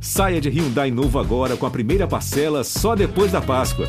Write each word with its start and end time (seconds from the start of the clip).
Saia 0.00 0.40
de 0.40 0.48
Hyundai 0.48 0.90
novo 0.90 1.18
agora 1.18 1.56
com 1.56 1.66
a 1.66 1.70
primeira 1.70 2.06
parcela 2.06 2.62
só 2.62 2.94
depois 2.94 3.32
da 3.32 3.40
Páscoa. 3.40 3.86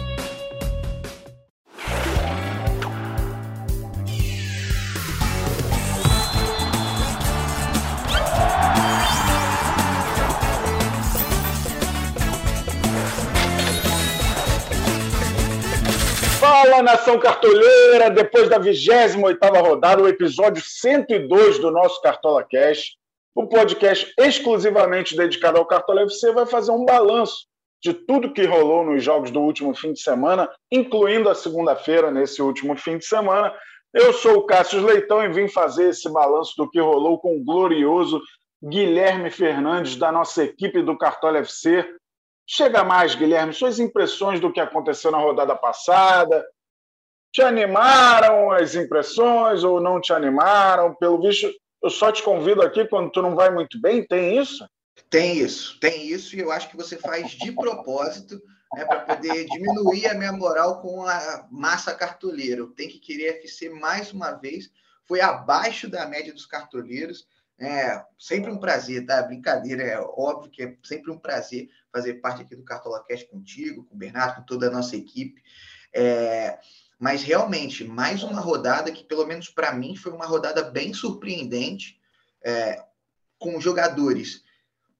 Fala, 16.39 16.82
nação 16.82 17.20
cartoleira! 17.20 18.10
Depois 18.10 18.50
da 18.50 18.60
28ª 18.60 19.62
rodada, 19.62 20.02
o 20.02 20.08
episódio 20.08 20.64
102 20.64 21.60
do 21.60 21.71
nosso 21.71 22.02
Cartola 22.02 22.44
Cash, 22.44 22.98
o 23.38 23.46
podcast 23.46 24.12
exclusivamente 24.18 25.16
dedicado 25.16 25.60
ao 25.60 25.66
Cartola 25.66 26.02
FC 26.02 26.32
vai 26.32 26.48
fazer 26.48 26.72
um 26.72 26.84
balanço 26.84 27.45
de 27.84 27.94
tudo 27.94 28.34
que 28.34 28.44
rolou 28.44 28.84
nos 28.84 29.04
jogos 29.04 29.30
do 29.30 29.40
último 29.40 29.76
fim 29.76 29.94
de 29.94 30.02
semana, 30.02 30.50
incluindo 30.72 31.30
a 31.30 31.36
segunda-feira, 31.36 32.09
nesse 32.09 32.42
último 32.42 32.76
fim 32.76 32.98
de 32.98 33.05
semana. 33.05 33.54
Eu 33.94 34.12
sou 34.12 34.38
o 34.38 34.45
Cássio 34.48 34.84
Leitão 34.84 35.23
e 35.23 35.30
vim 35.30 35.48
fazer 35.48 35.90
esse 35.90 36.12
balanço 36.12 36.55
do 36.58 36.68
que 36.68 36.80
rolou 36.80 37.20
com 37.20 37.38
o 37.38 37.44
glorioso 37.45 38.20
Guilherme 38.68 39.30
Fernandes, 39.30 39.95
da 39.95 40.12
nossa 40.12 40.44
equipe 40.44 40.81
do 40.81 40.98
Cartola 40.98 41.38
FC. 41.38 41.88
Chega 42.50 42.84
mais, 42.84 43.14
Guilherme, 43.14 43.54
suas 43.54 43.78
impressões 43.78 44.40
do 44.40 44.52
que 44.52 44.59
aconteceu 44.59 45.12
na 45.12 45.20
rodada 45.20 45.56
passada. 45.56 46.44
Te 47.31 47.44
animaram 47.44 48.50
as 48.50 48.73
impressões 48.73 49.64
ou 49.64 49.80
não 49.80 50.02
te 50.02 50.12
animaram? 50.12 50.95
Pelo 50.95 51.22
visto, 51.22 51.48
eu 51.81 51.90
só 51.90 52.12
te 52.12 52.23
convido 52.23 52.62
aqui 52.62 52.86
quando 52.88 53.12
tu 53.12 53.22
não 53.22 53.36
vai 53.36 53.49
muito 53.49 53.80
bem, 53.80 54.05
tem 54.05 54.40
isso? 54.40 54.67
Tem 55.09 55.38
isso, 55.38 55.80
tem 55.80 56.08
isso, 56.08 56.36
e 56.36 56.40
eu 56.40 56.52
acho 56.52 56.70
que 56.70 56.76
você 56.77 56.98
faz 56.98 57.31
de 57.31 57.52
propósito 57.52 58.41
né, 58.73 58.84
para 58.86 59.02
poder 59.02 59.45
diminuir 59.45 60.08
a 60.08 60.14
minha 60.14 60.33
moral 60.33 60.81
com 60.81 61.05
a 61.05 61.48
massa 61.50 61.94
cartoleira. 61.94 62.59
Eu 62.59 62.72
tenho 62.72 62.89
que 62.89 63.00
querer 63.00 63.38
FC 63.39 63.70
mais 63.70 64.11
uma 64.11 64.31
vez, 64.31 64.70
foi 65.05 65.22
abaixo 65.22 65.88
da 65.88 66.05
média 66.05 66.33
dos 66.33 66.45
cartoleiros. 66.45 67.28
É 67.59 68.03
sempre 68.20 68.52
um 68.52 68.59
prazer, 68.59 69.05
tá? 69.05 69.22
Brincadeira, 69.23 69.81
é 69.81 70.00
óbvio 70.00 70.52
que 70.52 70.61
é 70.61 70.78
sempre 70.83 71.11
um 71.11 71.17
prazer 71.17 71.70
fazer 71.92 72.16
parte 72.16 72.44
aqui 72.44 72.55
do 72.55 72.64
Cartola 72.64 73.03
Cash 73.03 73.23
contigo, 73.23 73.83
com 73.86 73.95
o 73.95 73.98
Bernardo, 73.98 74.36
com 74.36 74.44
toda 74.44 74.67
a 74.67 74.72
nossa 74.72 74.95
equipe. 74.95 75.42
É, 75.92 76.59
mas 77.00 77.22
realmente, 77.22 77.84
mais 77.84 78.23
uma 78.23 78.42
rodada 78.42 78.92
que, 78.92 79.03
pelo 79.03 79.26
menos 79.26 79.50
para 79.50 79.72
mim, 79.73 79.95
foi 79.95 80.12
uma 80.12 80.26
rodada 80.26 80.64
bem 80.64 80.94
surpreendente, 80.94 82.00
é, 82.44 82.84
com 83.38 83.59
jogadores 83.62 84.44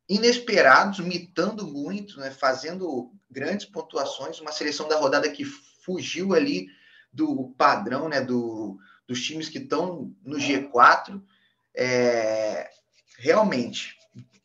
inesperados, 0.08 1.00
mitando 1.00 1.68
muito, 1.68 2.20
né, 2.20 2.32
fazendo 2.32 3.12
grandes 3.30 3.66
pontuações, 3.66 4.40
uma 4.40 4.52
seleção 4.52 4.88
da 4.88 4.98
rodada 4.98 5.30
que 5.30 5.44
fugiu 5.44 6.34
ali 6.34 6.68
do 7.12 7.54
padrão 7.58 8.08
né, 8.08 8.22
do, 8.22 8.78
dos 9.08 9.22
times 9.24 9.50
que 9.50 9.58
estão 9.58 10.14
no 10.24 10.38
G4. 10.38 11.22
É, 11.76 12.70
realmente, 13.18 13.98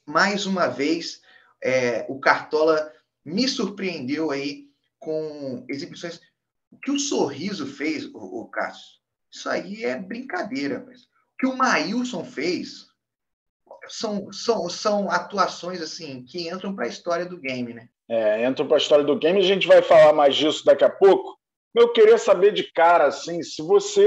mais 0.06 0.47
uma 0.47 0.66
vez, 0.66 1.20
é, 1.62 2.06
o 2.09 2.19
Cartola 2.19 2.92
me 3.25 3.47
surpreendeu 3.47 4.31
aí 4.31 4.69
com 4.98 5.64
exibições 5.69 6.20
o 6.73 6.78
que 6.78 6.91
o 6.91 6.98
Sorriso 6.98 7.67
fez, 7.67 8.06
o, 8.06 8.41
o 8.41 8.48
Cássio, 8.48 8.98
isso 9.31 9.48
aí 9.48 9.84
é 9.84 9.97
brincadeira. 9.97 10.83
Mas. 10.84 11.03
O 11.03 11.06
que 11.39 11.47
o 11.47 11.56
Maílson 11.56 12.25
fez 12.25 12.89
são, 13.89 14.33
são, 14.33 14.69
são 14.69 15.11
atuações 15.11 15.81
assim 15.83 16.25
que 16.25 16.48
entram 16.48 16.75
para 16.75 16.87
a 16.87 16.89
história 16.89 17.27
do 17.27 17.39
game, 17.39 17.75
né? 17.75 17.89
É, 18.09 18.45
entram 18.47 18.67
para 18.67 18.77
a 18.77 18.81
história 18.81 19.05
do 19.05 19.19
game. 19.19 19.39
A 19.39 19.45
gente 19.45 19.67
vai 19.67 19.83
falar 19.83 20.12
mais 20.12 20.34
disso 20.34 20.65
daqui 20.65 20.84
a 20.84 20.91
pouco. 20.91 21.39
Eu 21.75 21.93
queria 21.93 22.19
saber 22.19 22.53
de 22.53 22.70
cara, 22.73 23.06
assim, 23.06 23.43
se 23.43 23.62
você 23.62 24.05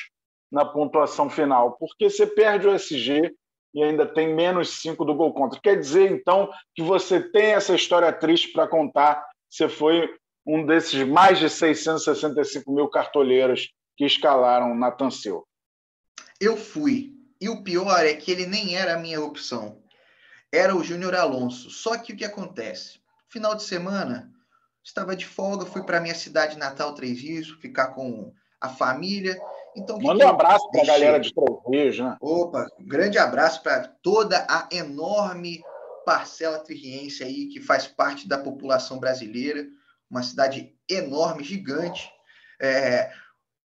na 0.51 0.63
pontuação 0.63 1.29
final, 1.29 1.77
porque 1.79 2.09
você 2.09 2.27
perde 2.27 2.67
o 2.67 2.75
SG, 2.75 3.33
e 3.73 3.83
ainda 3.83 4.05
tem 4.05 4.33
menos 4.33 4.81
5 4.81 5.03
do 5.03 5.15
gol 5.15 5.33
contra. 5.33 5.59
Quer 5.59 5.79
dizer, 5.79 6.11
então, 6.11 6.49
que 6.75 6.81
você 6.81 7.19
tem 7.19 7.53
essa 7.53 7.73
história 7.73 8.11
triste 8.13 8.51
para 8.51 8.67
contar. 8.67 9.25
Você 9.49 9.67
foi 9.67 10.09
um 10.45 10.65
desses 10.65 11.07
mais 11.07 11.39
de 11.39 11.49
665 11.49 12.71
mil 12.71 12.87
cartoleiros 12.89 13.73
que 13.97 14.05
escalaram 14.05 14.75
Nathan 14.75 15.09
Silva. 15.09 15.43
Eu 16.39 16.57
fui. 16.57 17.13
E 17.39 17.49
o 17.49 17.63
pior 17.63 18.05
é 18.05 18.13
que 18.13 18.31
ele 18.31 18.45
nem 18.45 18.75
era 18.75 18.93
a 18.93 18.99
minha 18.99 19.21
opção. 19.21 19.81
Era 20.51 20.75
o 20.75 20.83
Júnior 20.83 21.15
Alonso. 21.15 21.69
Só 21.69 21.97
que 21.97 22.13
o 22.13 22.15
que 22.15 22.23
acontece? 22.23 22.99
Final 23.29 23.55
de 23.55 23.63
semana, 23.63 24.31
estava 24.83 25.15
de 25.15 25.25
folga, 25.25 25.65
fui 25.65 25.83
para 25.83 25.99
minha 25.99 26.15
cidade 26.15 26.57
natal, 26.57 26.93
Três 26.93 27.19
Rios, 27.19 27.49
ficar 27.59 27.87
com 27.87 28.33
a 28.61 28.69
família. 28.69 29.37
Então, 29.75 29.99
Manda 29.99 30.25
um 30.25 30.29
abraço 30.29 30.69
para 30.71 30.81
a 30.81 30.85
galera 30.85 31.19
de 31.19 31.33
Três 31.33 31.57
Rios, 31.67 31.99
né? 31.99 32.17
Opa, 32.21 32.67
um 32.79 32.87
grande 32.87 33.17
abraço 33.17 33.61
para 33.63 33.87
toda 34.01 34.45
a 34.49 34.67
enorme 34.71 35.61
parcela 36.05 36.59
triense 36.59 37.23
aí 37.23 37.47
que 37.47 37.59
faz 37.59 37.87
parte 37.87 38.27
da 38.27 38.37
população 38.37 38.99
brasileira, 38.99 39.65
uma 40.09 40.21
cidade 40.21 40.75
enorme, 40.89 41.43
gigante. 41.43 42.09
É, 42.61 43.11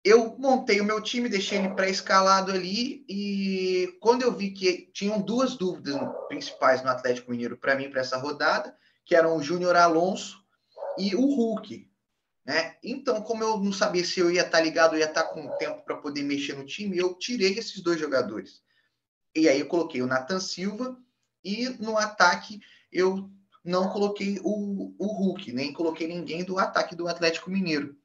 eu 0.04 0.36
montei 0.38 0.80
o 0.80 0.84
meu 0.84 1.00
time, 1.00 1.28
deixei 1.28 1.58
ele 1.58 1.74
pré-escalado 1.74 2.52
ali 2.52 3.04
e 3.08 3.96
quando 4.00 4.22
eu 4.22 4.32
vi 4.32 4.50
que 4.50 4.88
tinham 4.92 5.20
duas 5.20 5.56
dúvidas 5.56 5.98
principais 6.28 6.82
no 6.82 6.90
Atlético 6.90 7.30
Mineiro 7.30 7.56
para 7.56 7.74
mim 7.74 7.90
para 7.90 8.00
essa 8.00 8.16
rodada, 8.16 8.76
que 9.04 9.16
eram 9.16 9.36
o 9.36 9.42
Júnior 9.42 9.76
Alonso 9.76 10.38
e 10.98 11.14
o 11.14 11.24
Hulk. 11.24 11.88
Né? 12.46 12.76
Então, 12.82 13.20
como 13.22 13.42
eu 13.42 13.58
não 13.58 13.72
sabia 13.72 14.04
se 14.04 14.20
eu 14.20 14.30
ia 14.30 14.42
estar 14.42 14.58
tá 14.58 14.60
ligado, 14.60 14.96
ia 14.96 15.06
estar 15.06 15.24
tá 15.24 15.28
com 15.28 15.48
tempo 15.56 15.82
para 15.84 15.96
poder 15.96 16.22
mexer 16.22 16.52
no 16.54 16.64
time, 16.64 16.96
eu 16.96 17.14
tirei 17.14 17.58
esses 17.58 17.82
dois 17.82 17.98
jogadores. 17.98 18.62
E 19.34 19.48
aí 19.48 19.58
eu 19.58 19.66
coloquei 19.66 20.00
o 20.00 20.06
Nathan 20.06 20.38
Silva 20.38 20.96
e 21.44 21.68
no 21.80 21.98
ataque 21.98 22.60
eu 22.92 23.28
não 23.64 23.88
coloquei 23.88 24.38
o, 24.44 24.94
o 24.96 25.06
Hulk, 25.06 25.52
nem 25.52 25.72
coloquei 25.72 26.06
ninguém 26.06 26.44
do 26.44 26.56
ataque 26.56 26.94
do 26.94 27.08
Atlético 27.08 27.50
Mineiro. 27.50 27.96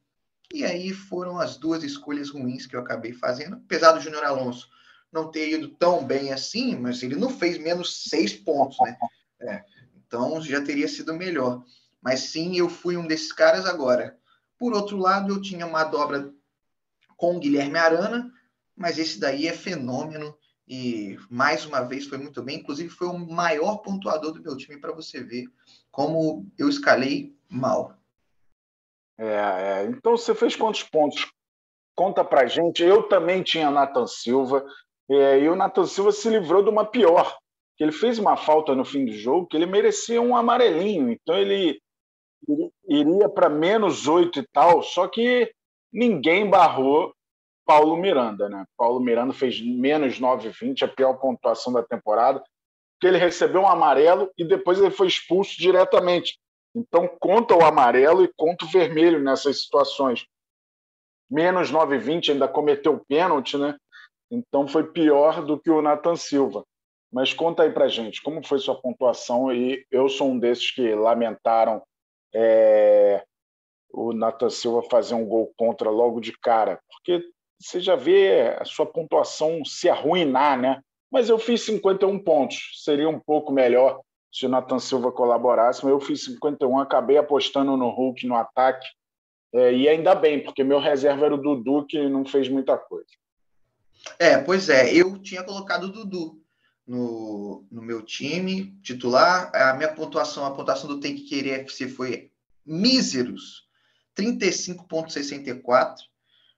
E 0.52 0.64
aí 0.64 0.92
foram 0.92 1.38
as 1.38 1.56
duas 1.56 1.84
escolhas 1.84 2.28
ruins 2.28 2.66
que 2.66 2.74
eu 2.74 2.80
acabei 2.80 3.12
fazendo, 3.12 3.56
apesar 3.56 3.92
do 3.92 4.00
Júnior 4.00 4.24
Alonso 4.24 4.68
não 5.12 5.30
ter 5.30 5.52
ido 5.52 5.68
tão 5.68 6.04
bem 6.04 6.32
assim, 6.32 6.74
mas 6.74 7.02
ele 7.02 7.14
não 7.14 7.30
fez 7.30 7.58
menos 7.58 8.08
seis 8.08 8.32
pontos, 8.32 8.76
né? 8.80 8.96
É, 9.40 9.64
então 9.94 10.40
já 10.40 10.60
teria 10.62 10.88
sido 10.88 11.14
melhor. 11.14 11.62
Mas 12.00 12.20
sim, 12.20 12.56
eu 12.56 12.68
fui 12.68 12.96
um 12.96 13.06
desses 13.06 13.32
caras 13.32 13.66
agora. 13.66 14.18
Por 14.62 14.74
outro 14.74 14.96
lado, 14.96 15.32
eu 15.32 15.42
tinha 15.42 15.66
uma 15.66 15.82
dobra 15.82 16.32
com 17.16 17.36
o 17.36 17.40
Guilherme 17.40 17.78
Arana, 17.80 18.32
mas 18.76 18.96
esse 18.96 19.18
daí 19.18 19.48
é 19.48 19.52
fenômeno 19.52 20.38
e 20.68 21.18
mais 21.28 21.66
uma 21.66 21.80
vez 21.80 22.06
foi 22.06 22.16
muito 22.16 22.40
bem. 22.44 22.60
Inclusive, 22.60 22.88
foi 22.88 23.08
o 23.08 23.18
maior 23.18 23.78
pontuador 23.78 24.32
do 24.32 24.40
meu 24.40 24.56
time 24.56 24.78
para 24.78 24.92
você 24.92 25.20
ver 25.20 25.48
como 25.90 26.46
eu 26.56 26.68
escalei 26.68 27.36
mal. 27.48 27.98
É, 29.18 29.26
é, 29.26 29.84
então 29.86 30.16
você 30.16 30.32
fez 30.32 30.54
quantos 30.54 30.84
pontos? 30.84 31.28
Conta 31.96 32.24
pra 32.24 32.46
gente. 32.46 32.84
Eu 32.84 33.08
também 33.08 33.42
tinha 33.42 33.68
Nathan 33.68 34.06
Silva, 34.06 34.64
é, 35.10 35.40
e 35.40 35.48
o 35.48 35.56
Nathan 35.56 35.86
Silva 35.86 36.12
se 36.12 36.28
livrou 36.30 36.62
de 36.62 36.70
uma 36.70 36.84
pior. 36.84 37.36
Ele 37.80 37.90
fez 37.90 38.16
uma 38.16 38.36
falta 38.36 38.76
no 38.76 38.84
fim 38.84 39.06
do 39.06 39.12
jogo 39.12 39.48
que 39.48 39.56
ele 39.56 39.66
merecia 39.66 40.22
um 40.22 40.36
amarelinho. 40.36 41.10
Então 41.10 41.36
ele 41.36 41.82
iria 43.00 43.28
para 43.28 43.48
menos 43.48 44.06
oito 44.06 44.38
e 44.38 44.46
tal, 44.52 44.82
só 44.82 45.08
que 45.08 45.52
ninguém 45.92 46.48
barrou 46.48 47.14
Paulo 47.64 47.96
Miranda, 47.96 48.48
né? 48.48 48.64
Paulo 48.76 49.00
Miranda 49.00 49.32
fez 49.32 49.60
menos 49.60 50.20
9,20, 50.20 50.82
a 50.82 50.88
pior 50.88 51.14
pontuação 51.14 51.72
da 51.72 51.82
temporada, 51.82 52.42
que 53.00 53.06
ele 53.06 53.18
recebeu 53.18 53.62
um 53.62 53.68
amarelo 53.68 54.30
e 54.36 54.44
depois 54.44 54.78
ele 54.78 54.90
foi 54.90 55.06
expulso 55.06 55.56
diretamente. 55.58 56.38
Então 56.74 57.08
conta 57.20 57.54
o 57.54 57.64
amarelo 57.64 58.24
e 58.24 58.32
conta 58.36 58.64
o 58.64 58.68
vermelho 58.68 59.20
nessas 59.20 59.62
situações. 59.62 60.26
Menos 61.30 61.72
9,20 61.72 62.30
ainda 62.30 62.48
cometeu 62.48 63.04
pênalti, 63.08 63.56
né? 63.56 63.76
Então 64.30 64.66
foi 64.66 64.90
pior 64.90 65.44
do 65.44 65.58
que 65.58 65.70
o 65.70 65.82
Nathan 65.82 66.16
Silva. 66.16 66.64
Mas 67.12 67.34
conta 67.34 67.62
aí 67.62 67.70
para 67.70 67.88
gente, 67.88 68.22
como 68.22 68.44
foi 68.46 68.58
sua 68.58 68.80
pontuação? 68.80 69.52
E 69.52 69.84
eu 69.90 70.08
sou 70.08 70.30
um 70.30 70.38
desses 70.38 70.70
que 70.70 70.94
lamentaram 70.94 71.82
é, 72.34 73.24
o 73.92 74.12
Nathan 74.12 74.50
Silva 74.50 74.82
fazer 74.82 75.14
um 75.14 75.26
gol 75.26 75.52
contra 75.56 75.90
logo 75.90 76.20
de 76.20 76.32
cara, 76.32 76.80
porque 76.88 77.24
você 77.60 77.80
já 77.80 77.94
vê 77.94 78.56
a 78.58 78.64
sua 78.64 78.86
pontuação 78.86 79.64
se 79.64 79.88
arruinar, 79.88 80.58
né? 80.58 80.80
Mas 81.10 81.28
eu 81.28 81.38
fiz 81.38 81.60
51 81.62 82.18
pontos, 82.18 82.82
seria 82.82 83.08
um 83.08 83.20
pouco 83.20 83.52
melhor 83.52 84.00
se 84.32 84.46
o 84.46 84.48
Nathan 84.48 84.78
Silva 84.78 85.12
colaborasse, 85.12 85.84
mas 85.84 85.92
eu 85.92 86.00
fiz 86.00 86.24
51, 86.24 86.78
acabei 86.78 87.18
apostando 87.18 87.76
no 87.76 87.90
Hulk 87.90 88.26
no 88.26 88.34
ataque, 88.34 88.86
é, 89.52 89.72
e 89.74 89.86
ainda 89.86 90.14
bem, 90.14 90.42
porque 90.42 90.64
meu 90.64 90.78
reserva 90.78 91.26
era 91.26 91.34
o 91.34 91.38
Dudu, 91.38 91.84
que 91.86 92.08
não 92.08 92.24
fez 92.24 92.48
muita 92.48 92.78
coisa. 92.78 93.10
É, 94.18 94.38
pois 94.38 94.70
é, 94.70 94.92
eu 94.92 95.18
tinha 95.18 95.44
colocado 95.44 95.84
o 95.84 95.92
Dudu 95.92 96.41
no, 96.86 97.64
no 97.70 97.82
meu 97.82 98.02
time 98.02 98.76
titular, 98.82 99.50
a 99.54 99.74
minha 99.74 99.92
pontuação, 99.92 100.44
a 100.44 100.50
pontuação 100.50 100.88
do 100.88 101.00
Tem 101.00 101.14
Que 101.14 101.22
Querer 101.22 101.60
FC 101.60 101.88
foi 101.88 102.30
míseros, 102.64 103.68
35,64, 104.16 105.96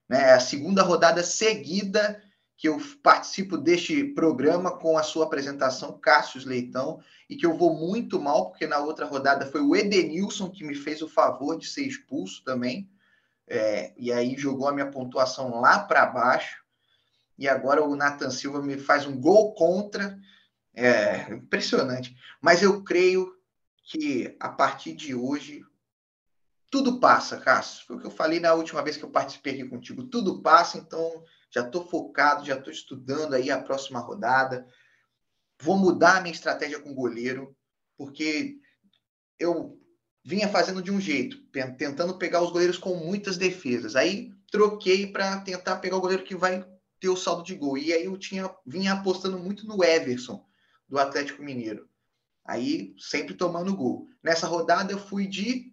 né, 0.09 0.33
a 0.33 0.41
segunda 0.41 0.83
rodada 0.83 1.23
seguida 1.23 2.23
que 2.57 2.69
eu 2.69 2.79
participo 3.03 3.57
deste 3.59 4.05
programa 4.05 4.79
com 4.79 4.97
a 4.97 5.03
sua 5.03 5.25
apresentação, 5.27 5.99
Cássio 5.99 6.47
Leitão, 6.47 7.01
e 7.29 7.37
que 7.37 7.45
eu 7.45 7.57
vou 7.57 7.75
muito 7.75 8.21
mal, 8.21 8.51
porque 8.51 8.67
na 8.67 8.79
outra 8.79 9.07
rodada 9.07 9.47
foi 9.47 9.61
o 9.61 9.75
Edenilson 9.75 10.51
que 10.51 10.65
me 10.65 10.75
fez 10.75 11.03
o 11.03 11.09
favor 11.09 11.59
de 11.59 11.67
ser 11.67 11.83
expulso 11.83 12.45
também, 12.45 12.89
é, 13.47 13.93
e 13.97 14.13
aí 14.13 14.37
jogou 14.37 14.69
a 14.69 14.73
minha 14.73 14.91
pontuação 14.91 15.61
lá 15.61 15.81
para 15.81 16.07
baixo, 16.07 16.64
e 17.39 17.49
agora 17.49 17.85
o 17.85 17.97
Nathan 17.97 18.31
Silva 18.31 18.63
me 18.63 18.79
faz 18.79 19.07
um 19.07 19.21
gol 19.21 19.55
contra, 19.55 20.19
é 20.75 21.33
impressionante. 21.33 22.17
Mas 22.41 22.63
eu 22.63 22.83
creio 22.83 23.35
que 23.83 24.37
a 24.41 24.49
partir 24.49 24.95
de 24.95 25.15
hoje 25.15 25.65
tudo 26.71 26.99
passa, 26.99 27.39
Cássio. 27.39 27.87
Foi 27.87 27.97
o 27.97 28.01
que 28.01 28.07
eu 28.07 28.11
falei 28.11 28.41
na 28.41 28.53
última 28.55 28.83
vez 28.83 28.97
que 28.97 29.05
eu 29.05 29.11
participei 29.11 29.55
aqui 29.55 29.69
contigo. 29.69 30.05
Tudo 30.05 30.43
passa, 30.43 30.77
então 30.79 31.23
já 31.49 31.61
estou 31.61 31.87
focado, 31.89 32.45
já 32.45 32.57
estou 32.57 32.73
estudando 32.73 33.35
aí 33.35 33.51
a 33.51 33.63
próxima 33.63 34.01
rodada. 34.01 34.67
Vou 35.61 35.77
mudar 35.77 36.17
a 36.17 36.21
minha 36.21 36.35
estratégia 36.35 36.81
com 36.81 36.91
o 36.91 36.95
goleiro, 36.95 37.57
porque 37.97 38.59
eu 39.39 39.79
vinha 40.25 40.49
fazendo 40.49 40.83
de 40.83 40.91
um 40.91 41.01
jeito, 41.01 41.39
tentando 41.79 42.19
pegar 42.19 42.43
os 42.43 42.51
goleiros 42.51 42.79
com 42.79 42.97
muitas 42.97 43.37
defesas. 43.37 43.95
Aí 43.95 44.33
troquei 44.51 45.07
para 45.07 45.41
tentar 45.43 45.77
pegar 45.77 45.97
o 45.97 46.01
goleiro 46.01 46.25
que 46.25 46.35
vai 46.35 46.67
ter 47.05 47.11
o 47.11 47.17
saldo 47.17 47.43
de 47.43 47.55
gol. 47.55 47.77
E 47.77 47.93
aí 47.93 48.07
eu 48.07 48.17
tinha 48.17 48.51
vinha 48.65 48.95
apostando 48.95 49.39
muito 49.39 49.67
no 49.67 49.85
Everson 49.85 50.43
do 50.89 50.99
Atlético 50.99 51.43
Mineiro. 51.43 51.87
Aí 52.43 52.95
sempre 52.99 53.35
tomando 53.35 53.77
gol. 53.77 54.09
Nessa 54.23 54.47
rodada 54.47 54.91
eu 54.91 54.99
fui 54.99 55.27
de 55.27 55.71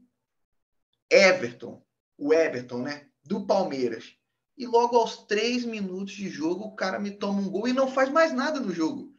Everton, 1.10 1.82
o 2.18 2.34
Everton, 2.34 2.82
né? 2.82 3.08
Do 3.24 3.46
Palmeiras. 3.46 4.14
E 4.58 4.68
logo 4.68 4.98
aos 4.98 5.26
três 5.26 5.64
minutos 5.64 6.14
de 6.14 6.28
jogo, 6.28 6.66
o 6.66 6.76
cara 6.76 7.00
me 7.00 7.12
toma 7.12 7.40
um 7.40 7.50
gol 7.50 7.66
e 7.66 7.74
não 7.74 7.88
faz 7.88 8.10
mais 8.10 8.34
nada 8.34 8.60
no 8.60 8.74
jogo. 8.74 9.16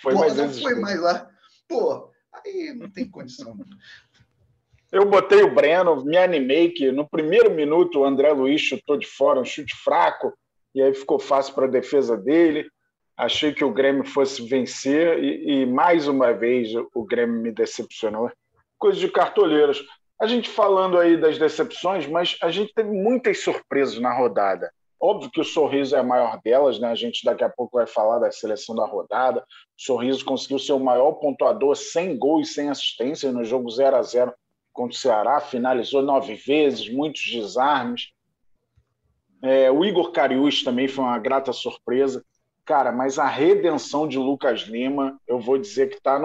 Foi 0.00 0.14
Pô, 0.14 0.20
mais 0.20 0.36
não 0.36 0.52
foi 0.52 0.74
mais 0.74 1.00
lá. 1.00 1.30
Pô, 1.68 2.10
aí 2.32 2.74
não 2.74 2.90
tem 2.90 3.08
condição. 3.08 3.56
Eu 4.90 5.08
botei 5.08 5.42
o 5.42 5.54
Breno, 5.54 6.04
me 6.04 6.16
animei 6.16 6.70
que 6.70 6.90
no 6.90 7.08
primeiro 7.08 7.52
minuto 7.52 8.00
o 8.00 8.04
André 8.04 8.32
Luiz 8.32 8.60
chutou 8.60 8.98
de 8.98 9.06
fora, 9.06 9.40
um 9.40 9.44
chute 9.44 9.74
fraco, 9.76 10.36
e 10.74 10.82
aí 10.82 10.94
ficou 10.94 11.18
fácil 11.18 11.54
para 11.54 11.66
a 11.66 11.70
defesa 11.70 12.16
dele. 12.16 12.68
Achei 13.16 13.52
que 13.52 13.64
o 13.64 13.72
Grêmio 13.72 14.04
fosse 14.04 14.46
vencer 14.46 15.22
e, 15.22 15.62
e, 15.62 15.66
mais 15.66 16.08
uma 16.08 16.32
vez 16.32 16.70
o 16.94 17.04
Grêmio 17.04 17.40
me 17.40 17.52
decepcionou. 17.52 18.30
Coisa 18.78 18.98
de 18.98 19.08
cartoleiros. 19.08 19.84
A 20.20 20.26
gente 20.26 20.48
falando 20.48 20.98
aí 20.98 21.16
das 21.16 21.38
decepções, 21.38 22.06
mas 22.06 22.36
a 22.42 22.50
gente 22.50 22.72
teve 22.72 22.90
muitas 22.90 23.40
surpresas 23.40 23.98
na 23.98 24.16
rodada. 24.16 24.72
Óbvio 25.00 25.30
que 25.30 25.40
o 25.40 25.44
Sorriso 25.44 25.96
é 25.96 25.98
a 25.98 26.04
maior 26.04 26.40
delas, 26.42 26.78
né? 26.78 26.88
A 26.88 26.94
gente 26.94 27.24
daqui 27.24 27.42
a 27.42 27.48
pouco 27.48 27.76
vai 27.76 27.88
falar 27.88 28.20
da 28.20 28.30
seleção 28.30 28.74
da 28.74 28.86
rodada. 28.86 29.40
O 29.40 29.82
Sorriso 29.82 30.24
conseguiu 30.24 30.60
ser 30.60 30.74
o 30.74 30.78
maior 30.78 31.12
pontuador 31.14 31.74
sem 31.74 32.16
gol 32.16 32.40
e 32.40 32.46
sem 32.46 32.70
assistência 32.70 33.32
no 33.32 33.44
jogo 33.44 33.68
0 33.68 33.96
a 33.96 34.02
0 34.02 34.32
contra 34.72 34.96
o 34.96 34.98
Ceará, 34.98 35.40
finalizou 35.40 36.02
nove 36.02 36.34
vezes, 36.34 36.88
muitos 36.88 37.22
desarmes. 37.30 38.12
É, 39.42 39.70
o 39.70 39.84
Igor 39.84 40.12
Cariús 40.12 40.62
também 40.62 40.88
foi 40.88 41.04
uma 41.04 41.18
grata 41.18 41.52
surpresa. 41.52 42.24
Cara, 42.64 42.92
mas 42.92 43.18
a 43.18 43.26
redenção 43.26 44.06
de 44.06 44.18
Lucas 44.18 44.60
Lima, 44.60 45.20
eu 45.26 45.40
vou 45.40 45.58
dizer 45.58 45.88
que 45.88 45.96
está 45.96 46.16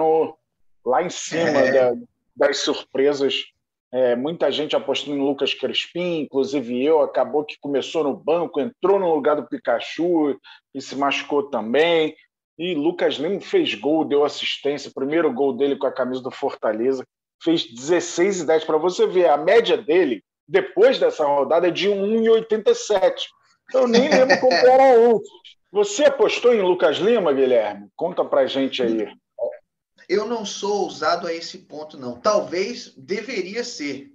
lá 0.84 1.02
em 1.02 1.10
cima 1.10 1.58
é. 1.58 1.72
da, 1.72 2.00
das 2.36 2.58
surpresas 2.58 3.52
é, 3.90 4.14
muita 4.14 4.52
gente 4.52 4.76
apostando 4.76 5.16
em 5.16 5.20
Lucas 5.20 5.54
Crespim, 5.54 6.20
inclusive 6.20 6.84
eu, 6.84 7.00
acabou 7.00 7.44
que 7.44 7.58
começou 7.58 8.04
no 8.04 8.14
banco, 8.14 8.60
entrou 8.60 8.98
no 8.98 9.14
lugar 9.14 9.36
do 9.36 9.46
Pikachu 9.46 10.38
e 10.74 10.80
se 10.80 10.94
machucou 10.94 11.44
também. 11.44 12.14
E 12.58 12.74
Lucas 12.74 13.14
Lima 13.14 13.40
fez 13.40 13.74
gol, 13.74 14.04
deu 14.04 14.24
assistência, 14.24 14.90
primeiro 14.94 15.32
gol 15.32 15.54
dele 15.54 15.76
com 15.76 15.86
a 15.86 15.92
camisa 15.92 16.20
do 16.22 16.30
Fortaleza, 16.30 17.06
fez 17.42 17.64
16 17.64 18.40
e 18.40 18.46
10 18.46 18.64
para 18.64 18.76
você 18.76 19.06
ver. 19.06 19.28
A 19.28 19.38
média 19.38 19.76
dele, 19.76 20.22
depois 20.48 20.98
dessa 20.98 21.26
rodada, 21.26 21.68
é 21.68 21.70
de 21.70 21.88
1,87. 21.88 23.26
Eu 23.74 23.86
nem 23.86 24.08
lembro 24.08 24.40
como 24.40 24.52
era 24.52 24.96
antes. 24.96 25.28
Você 25.70 26.04
apostou 26.04 26.54
em 26.54 26.62
Lucas 26.62 26.96
Lima, 26.96 27.32
Guilherme? 27.32 27.90
Conta 27.94 28.24
pra 28.24 28.46
gente 28.46 28.82
aí. 28.82 29.06
Eu 30.08 30.26
não 30.26 30.46
sou 30.46 30.84
ousado 30.84 31.26
a 31.26 31.34
esse 31.34 31.58
ponto, 31.58 31.98
não. 31.98 32.18
Talvez 32.18 32.94
deveria 32.96 33.62
ser, 33.62 34.10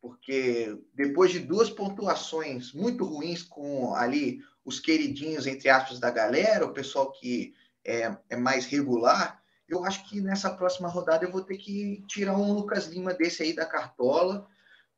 porque 0.00 0.78
depois 0.94 1.32
de 1.32 1.40
duas 1.40 1.68
pontuações 1.68 2.72
muito 2.72 3.04
ruins 3.04 3.42
com 3.42 3.92
ali 3.96 4.38
os 4.64 4.78
queridinhos, 4.78 5.48
entre 5.48 5.68
aspas, 5.68 5.98
da 5.98 6.10
galera, 6.10 6.64
o 6.64 6.72
pessoal 6.72 7.10
que 7.10 7.52
é, 7.84 8.16
é 8.30 8.36
mais 8.36 8.66
regular, 8.66 9.42
eu 9.68 9.84
acho 9.84 10.08
que 10.08 10.20
nessa 10.20 10.50
próxima 10.50 10.88
rodada 10.88 11.24
eu 11.24 11.32
vou 11.32 11.42
ter 11.42 11.56
que 11.56 12.04
tirar 12.06 12.36
um 12.36 12.52
Lucas 12.52 12.86
Lima 12.86 13.12
desse 13.12 13.42
aí 13.42 13.52
da 13.52 13.66
cartola 13.66 14.46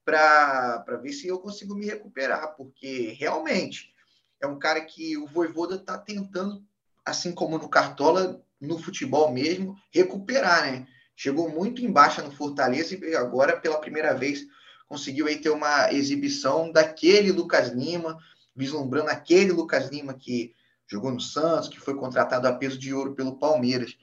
para 0.05 1.01
ver 1.03 1.13
se 1.13 1.27
eu 1.27 1.39
consigo 1.39 1.75
me 1.75 1.87
recuperar, 1.87 2.55
porque 2.57 3.17
realmente 3.19 3.93
é 4.41 4.47
um 4.47 4.59
cara 4.59 4.81
que 4.85 5.17
o 5.17 5.27
Voivoda 5.27 5.77
está 5.77 5.97
tentando, 5.97 6.63
assim 7.05 7.33
como 7.33 7.59
no 7.59 7.69
Cartola, 7.69 8.43
no 8.61 8.79
futebol 8.79 9.33
mesmo, 9.33 9.77
recuperar, 9.91 10.71
né? 10.71 10.87
Chegou 11.17 11.49
muito 11.49 11.83
em 11.83 11.91
baixa 11.91 12.23
no 12.23 12.31
Fortaleza 12.31 12.97
e 12.97 13.15
agora, 13.15 13.59
pela 13.59 13.81
primeira 13.81 14.15
vez, 14.15 14.47
conseguiu 14.87 15.27
aí 15.27 15.39
ter 15.39 15.51
uma 15.51 15.93
exibição 15.93 16.71
daquele 16.71 17.33
Lucas 17.33 17.69
Lima, 17.69 18.19
vislumbrando 18.55 19.11
aquele 19.11 19.53
Lucas 19.53 19.89
Lima 19.89 20.15
que 20.15 20.55
jogou 20.87 21.11
no 21.13 21.21
Santos, 21.21 21.69
que 21.69 21.81
foi 21.81 21.95
contratado 21.97 22.47
a 22.47 22.53
peso 22.53 22.79
de 22.79 22.93
ouro 22.93 23.15
pelo 23.15 23.39
Palmeiras. 23.39 23.97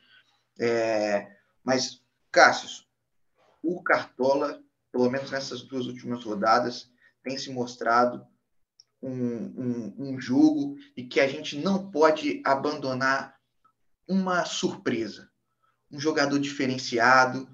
É, 0.59 1.27
mas, 1.63 2.01
Cássio, 2.31 2.85
o 3.61 3.83
Cartola, 3.83 4.61
pelo 4.91 5.09
menos 5.09 5.31
nessas 5.31 5.61
duas 5.61 5.85
últimas 5.85 6.23
rodadas, 6.23 6.91
tem 7.23 7.37
se 7.37 7.51
mostrado 7.51 8.25
um, 9.01 9.13
um, 9.13 9.95
um 9.97 10.19
jogo 10.19 10.75
e 10.95 11.03
que 11.03 11.19
a 11.19 11.27
gente 11.27 11.57
não 11.57 11.89
pode 11.89 12.41
abandonar 12.45 13.35
uma 14.07 14.45
surpresa, 14.45 15.29
um 15.89 15.99
jogador 15.99 16.39
diferenciado. 16.39 17.49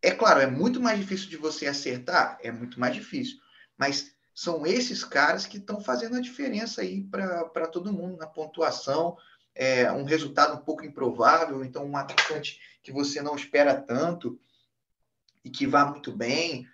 É 0.00 0.10
claro, 0.10 0.40
é 0.40 0.46
muito 0.46 0.80
mais 0.80 0.98
difícil 0.98 1.28
de 1.28 1.36
você 1.36 1.66
acertar, 1.66 2.38
é 2.42 2.50
muito 2.50 2.78
mais 2.78 2.94
difícil, 2.94 3.38
mas 3.76 4.14
são 4.34 4.66
esses 4.66 5.04
caras 5.04 5.46
que 5.46 5.58
estão 5.58 5.80
fazendo 5.80 6.16
a 6.16 6.20
diferença 6.20 6.80
aí 6.80 7.04
para 7.04 7.66
todo 7.68 7.92
mundo 7.92 8.16
na 8.16 8.26
pontuação. 8.26 9.16
É 9.54 9.90
um 9.92 10.02
resultado 10.02 10.54
um 10.54 10.64
pouco 10.64 10.84
improvável, 10.84 11.64
então 11.64 11.86
um 11.86 11.96
atacante 11.96 12.58
que 12.82 12.90
você 12.90 13.22
não 13.22 13.36
espera 13.36 13.80
tanto 13.80 14.38
e 15.44 15.50
que 15.50 15.66
vá 15.66 15.84
muito 15.84 16.10
bem. 16.12 16.66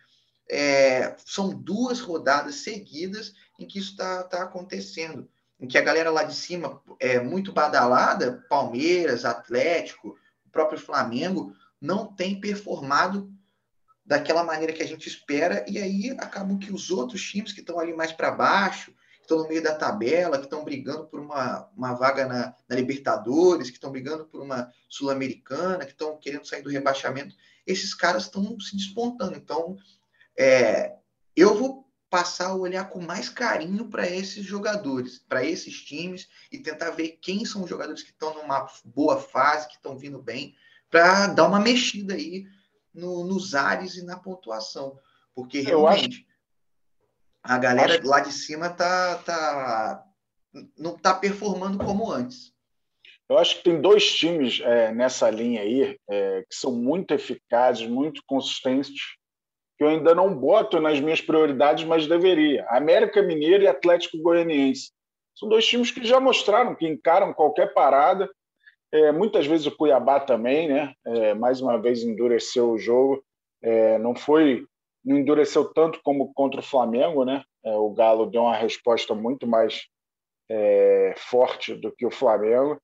É, 0.48 1.16
são 1.24 1.50
duas 1.50 2.00
rodadas 2.00 2.56
seguidas 2.56 3.34
em 3.58 3.66
que 3.66 3.78
isso 3.78 3.90
está 3.90 4.22
tá 4.24 4.42
acontecendo 4.42 5.28
em 5.60 5.68
que 5.68 5.76
a 5.76 5.82
galera 5.82 6.10
lá 6.10 6.24
de 6.24 6.34
cima 6.34 6.80
é 6.98 7.20
muito 7.20 7.52
badalada, 7.52 8.44
Palmeiras, 8.48 9.24
Atlético, 9.24 10.16
o 10.46 10.50
próprio 10.50 10.80
Flamengo, 10.80 11.54
não 11.80 12.06
tem 12.06 12.40
performado 12.40 13.30
daquela 14.04 14.42
maneira 14.42 14.72
que 14.72 14.82
a 14.82 14.86
gente 14.86 15.06
espera, 15.06 15.64
e 15.68 15.78
aí 15.78 16.10
acabam 16.18 16.58
que 16.58 16.72
os 16.72 16.90
outros 16.90 17.22
times 17.22 17.52
que 17.52 17.60
estão 17.60 17.78
ali 17.78 17.92
mais 17.92 18.10
para 18.10 18.30
baixo, 18.30 18.90
que 19.18 19.22
estão 19.22 19.38
no 19.38 19.48
meio 19.48 19.62
da 19.62 19.74
tabela, 19.74 20.38
que 20.38 20.44
estão 20.44 20.64
brigando 20.64 21.06
por 21.06 21.20
uma, 21.20 21.68
uma 21.76 21.92
vaga 21.92 22.26
na, 22.26 22.54
na 22.68 22.76
Libertadores, 22.76 23.68
que 23.68 23.76
estão 23.76 23.92
brigando 23.92 24.24
por 24.24 24.42
uma 24.42 24.72
Sul-Americana, 24.88 25.84
que 25.84 25.92
estão 25.92 26.16
querendo 26.16 26.46
sair 26.46 26.62
do 26.62 26.70
rebaixamento, 26.70 27.36
esses 27.70 27.94
caras 27.94 28.24
estão 28.24 28.58
se 28.60 28.76
despontando. 28.76 29.36
Então, 29.36 29.76
é, 30.38 30.96
eu 31.36 31.54
vou 31.54 31.90
passar 32.10 32.48
a 32.48 32.54
olhar 32.54 32.90
com 32.90 33.00
mais 33.00 33.28
carinho 33.28 33.88
para 33.88 34.08
esses 34.08 34.44
jogadores, 34.44 35.18
para 35.28 35.44
esses 35.44 35.80
times 35.80 36.28
e 36.50 36.58
tentar 36.58 36.90
ver 36.90 37.18
quem 37.22 37.44
são 37.44 37.62
os 37.62 37.70
jogadores 37.70 38.02
que 38.02 38.10
estão 38.10 38.34
numa 38.34 38.68
boa 38.84 39.16
fase, 39.20 39.68
que 39.68 39.76
estão 39.76 39.96
vindo 39.96 40.20
bem, 40.20 40.56
para 40.90 41.28
dar 41.28 41.46
uma 41.46 41.60
mexida 41.60 42.14
aí 42.14 42.46
no, 42.92 43.24
nos 43.24 43.54
ares 43.54 43.94
e 43.94 44.04
na 44.04 44.18
pontuação. 44.18 44.98
Porque 45.32 45.60
realmente 45.60 46.26
acho... 47.44 47.54
a 47.54 47.58
galera 47.58 47.94
acho... 47.94 48.06
lá 48.06 48.18
de 48.18 48.32
cima 48.32 48.68
tá, 48.68 49.16
tá 49.18 50.04
não 50.76 50.96
está 50.96 51.14
performando 51.14 51.78
como 51.78 52.10
antes. 52.10 52.52
Eu 53.30 53.38
acho 53.38 53.58
que 53.58 53.62
tem 53.62 53.80
dois 53.80 54.12
times 54.12 54.60
é, 54.60 54.92
nessa 54.92 55.30
linha 55.30 55.62
aí 55.62 55.96
é, 56.10 56.40
que 56.50 56.56
são 56.56 56.72
muito 56.72 57.14
eficazes, 57.14 57.86
muito 57.86 58.20
consistentes, 58.26 59.14
que 59.78 59.84
eu 59.84 59.88
ainda 59.88 60.16
não 60.16 60.34
boto 60.34 60.80
nas 60.80 60.98
minhas 60.98 61.20
prioridades, 61.20 61.84
mas 61.84 62.08
deveria. 62.08 62.66
América 62.68 63.22
Mineiro 63.22 63.62
e 63.62 63.68
Atlético 63.68 64.20
Goianiense. 64.20 64.90
São 65.36 65.48
dois 65.48 65.64
times 65.64 65.92
que 65.92 66.04
já 66.04 66.18
mostraram 66.18 66.74
que 66.74 66.88
encaram 66.88 67.32
qualquer 67.32 67.72
parada. 67.72 68.28
É, 68.90 69.12
muitas 69.12 69.46
vezes 69.46 69.64
o 69.68 69.76
Cuiabá 69.76 70.18
também, 70.18 70.66
né? 70.66 70.92
É, 71.06 71.32
mais 71.32 71.60
uma 71.60 71.80
vez 71.80 72.02
endureceu 72.02 72.72
o 72.72 72.78
jogo. 72.78 73.22
É, 73.62 73.96
não 73.98 74.12
foi, 74.12 74.66
não 75.04 75.16
endureceu 75.16 75.72
tanto 75.72 76.00
como 76.02 76.34
contra 76.34 76.58
o 76.58 76.64
Flamengo, 76.64 77.24
né? 77.24 77.44
É, 77.64 77.76
o 77.76 77.90
Galo 77.90 78.26
deu 78.26 78.42
uma 78.42 78.56
resposta 78.56 79.14
muito 79.14 79.46
mais 79.46 79.86
forte 81.30 81.76
do 81.76 81.92
que 81.92 82.04
o 82.04 82.10
Flamengo, 82.10 82.76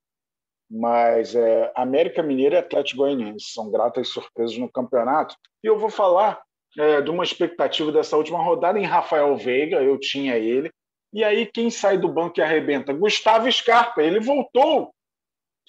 mas 0.70 1.34
é, 1.34 1.72
América 1.74 2.22
Mineira 2.22 2.56
e 2.56 2.58
Atlético 2.58 2.98
Goianiense 2.98 3.52
são 3.52 3.70
gratas 3.70 4.08
surpresas 4.08 4.56
no 4.58 4.70
campeonato. 4.70 5.36
E 5.62 5.66
eu 5.66 5.78
vou 5.78 5.90
falar 5.90 6.42
é, 6.78 7.00
de 7.00 7.10
uma 7.10 7.24
expectativa 7.24 7.92
dessa 7.92 8.16
última 8.16 8.42
rodada 8.42 8.78
em 8.78 8.84
Rafael 8.84 9.36
Veiga, 9.36 9.82
eu 9.82 9.98
tinha 9.98 10.36
ele. 10.36 10.70
E 11.12 11.24
aí, 11.24 11.46
quem 11.46 11.70
sai 11.70 11.96
do 11.96 12.08
banco 12.08 12.38
e 12.38 12.42
arrebenta? 12.42 12.92
Gustavo 12.92 13.50
Scarpa, 13.50 14.02
ele 14.02 14.20
voltou, 14.20 14.92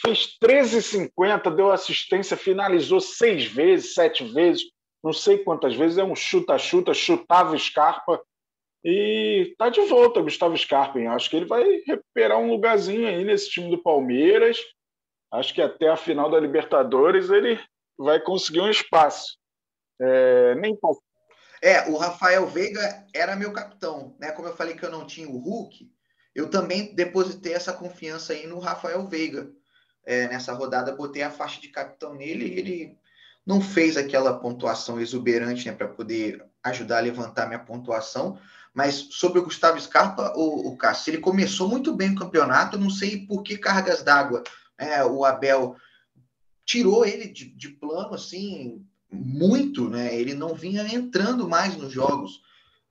fez 0.01 0.37
13,50, 0.43 1.55
deu 1.55 1.71
assistência, 1.71 2.35
finalizou 2.35 2.99
seis 2.99 3.45
vezes, 3.45 3.93
sete 3.93 4.25
vezes, 4.25 4.63
não 5.03 5.13
sei 5.13 5.37
quantas 5.37 5.75
vezes, 5.75 5.97
é 5.97 6.03
um 6.03 6.15
chuta-chuta, 6.15 6.93
chutava 6.93 7.57
Scarpa, 7.57 8.21
e 8.83 9.53
tá 9.57 9.69
de 9.69 9.81
volta 9.81 10.21
Gustavo 10.21 10.57
Scarpa. 10.57 10.99
Hein? 10.99 11.07
Acho 11.07 11.29
que 11.29 11.35
ele 11.35 11.45
vai 11.45 11.63
recuperar 11.85 12.39
um 12.39 12.49
lugarzinho 12.51 13.07
aí 13.07 13.23
nesse 13.23 13.49
time 13.49 13.69
do 13.69 13.81
Palmeiras. 13.81 14.57
Acho 15.31 15.53
que 15.53 15.62
até 15.62 15.89
a 15.89 15.98
final 15.98 16.29
da 16.29 16.39
Libertadores 16.39 17.29
ele 17.29 17.60
vai 17.98 18.19
conseguir 18.19 18.62
um 18.62 18.69
espaço. 18.69 19.38
É, 20.00 20.55
nem 20.55 20.77
É, 21.62 21.89
o 21.89 21.98
Rafael 21.98 22.46
Veiga 22.48 23.05
era 23.13 23.36
meu 23.36 23.51
capitão, 23.51 24.15
né? 24.19 24.31
Como 24.31 24.48
eu 24.48 24.55
falei 24.55 24.75
que 24.75 24.86
eu 24.86 24.91
não 24.91 25.05
tinha 25.05 25.27
o 25.27 25.38
Hulk, 25.38 25.89
eu 26.36 26.50
também 26.50 26.93
depositei 26.93 27.53
essa 27.53 27.74
confiança 27.74 28.34
aí 28.34 28.46
no 28.46 28.60
Rafael 28.60 29.07
Veiga. 29.07 29.50
É, 30.05 30.27
nessa 30.29 30.53
rodada, 30.53 30.96
botei 30.96 31.22
a 31.22 31.31
faixa 31.31 31.60
de 31.60 31.67
capitão 31.67 32.13
nele 32.13 32.46
e 32.46 32.60
ele 32.60 32.98
não 33.46 33.60
fez 33.60 33.98
aquela 33.98 34.39
pontuação 34.39 35.01
exuberante 35.01 35.67
né, 35.67 35.74
para 35.74 35.88
poder 35.88 36.46
ajudar 36.63 36.98
a 36.98 37.01
levantar 37.01 37.48
minha 37.48 37.60
pontuação, 37.60 38.39
mas 38.74 39.07
sobre 39.12 39.39
o 39.39 39.43
Gustavo 39.43 39.79
Scarpa, 39.79 40.34
o, 40.36 40.69
o 40.69 40.77
Cássio, 40.77 41.12
ele 41.12 41.22
começou 41.22 41.67
muito 41.67 41.93
bem 41.93 42.12
o 42.12 42.15
campeonato, 42.15 42.77
não 42.77 42.89
sei 42.89 43.25
por 43.25 43.41
que 43.43 43.57
cargas 43.57 44.03
d'água. 44.03 44.43
É, 44.77 45.03
o 45.03 45.25
Abel 45.25 45.75
tirou 46.65 47.05
ele 47.05 47.27
de, 47.27 47.46
de, 47.46 47.69
plano 47.69 48.13
assim 48.13 48.86
muito, 49.12 49.89
né? 49.89 50.13
Ele 50.13 50.34
não 50.34 50.53
vinha 50.53 50.84
entrando 50.93 51.48
mais 51.48 51.75
nos 51.75 51.91
jogos 51.91 52.41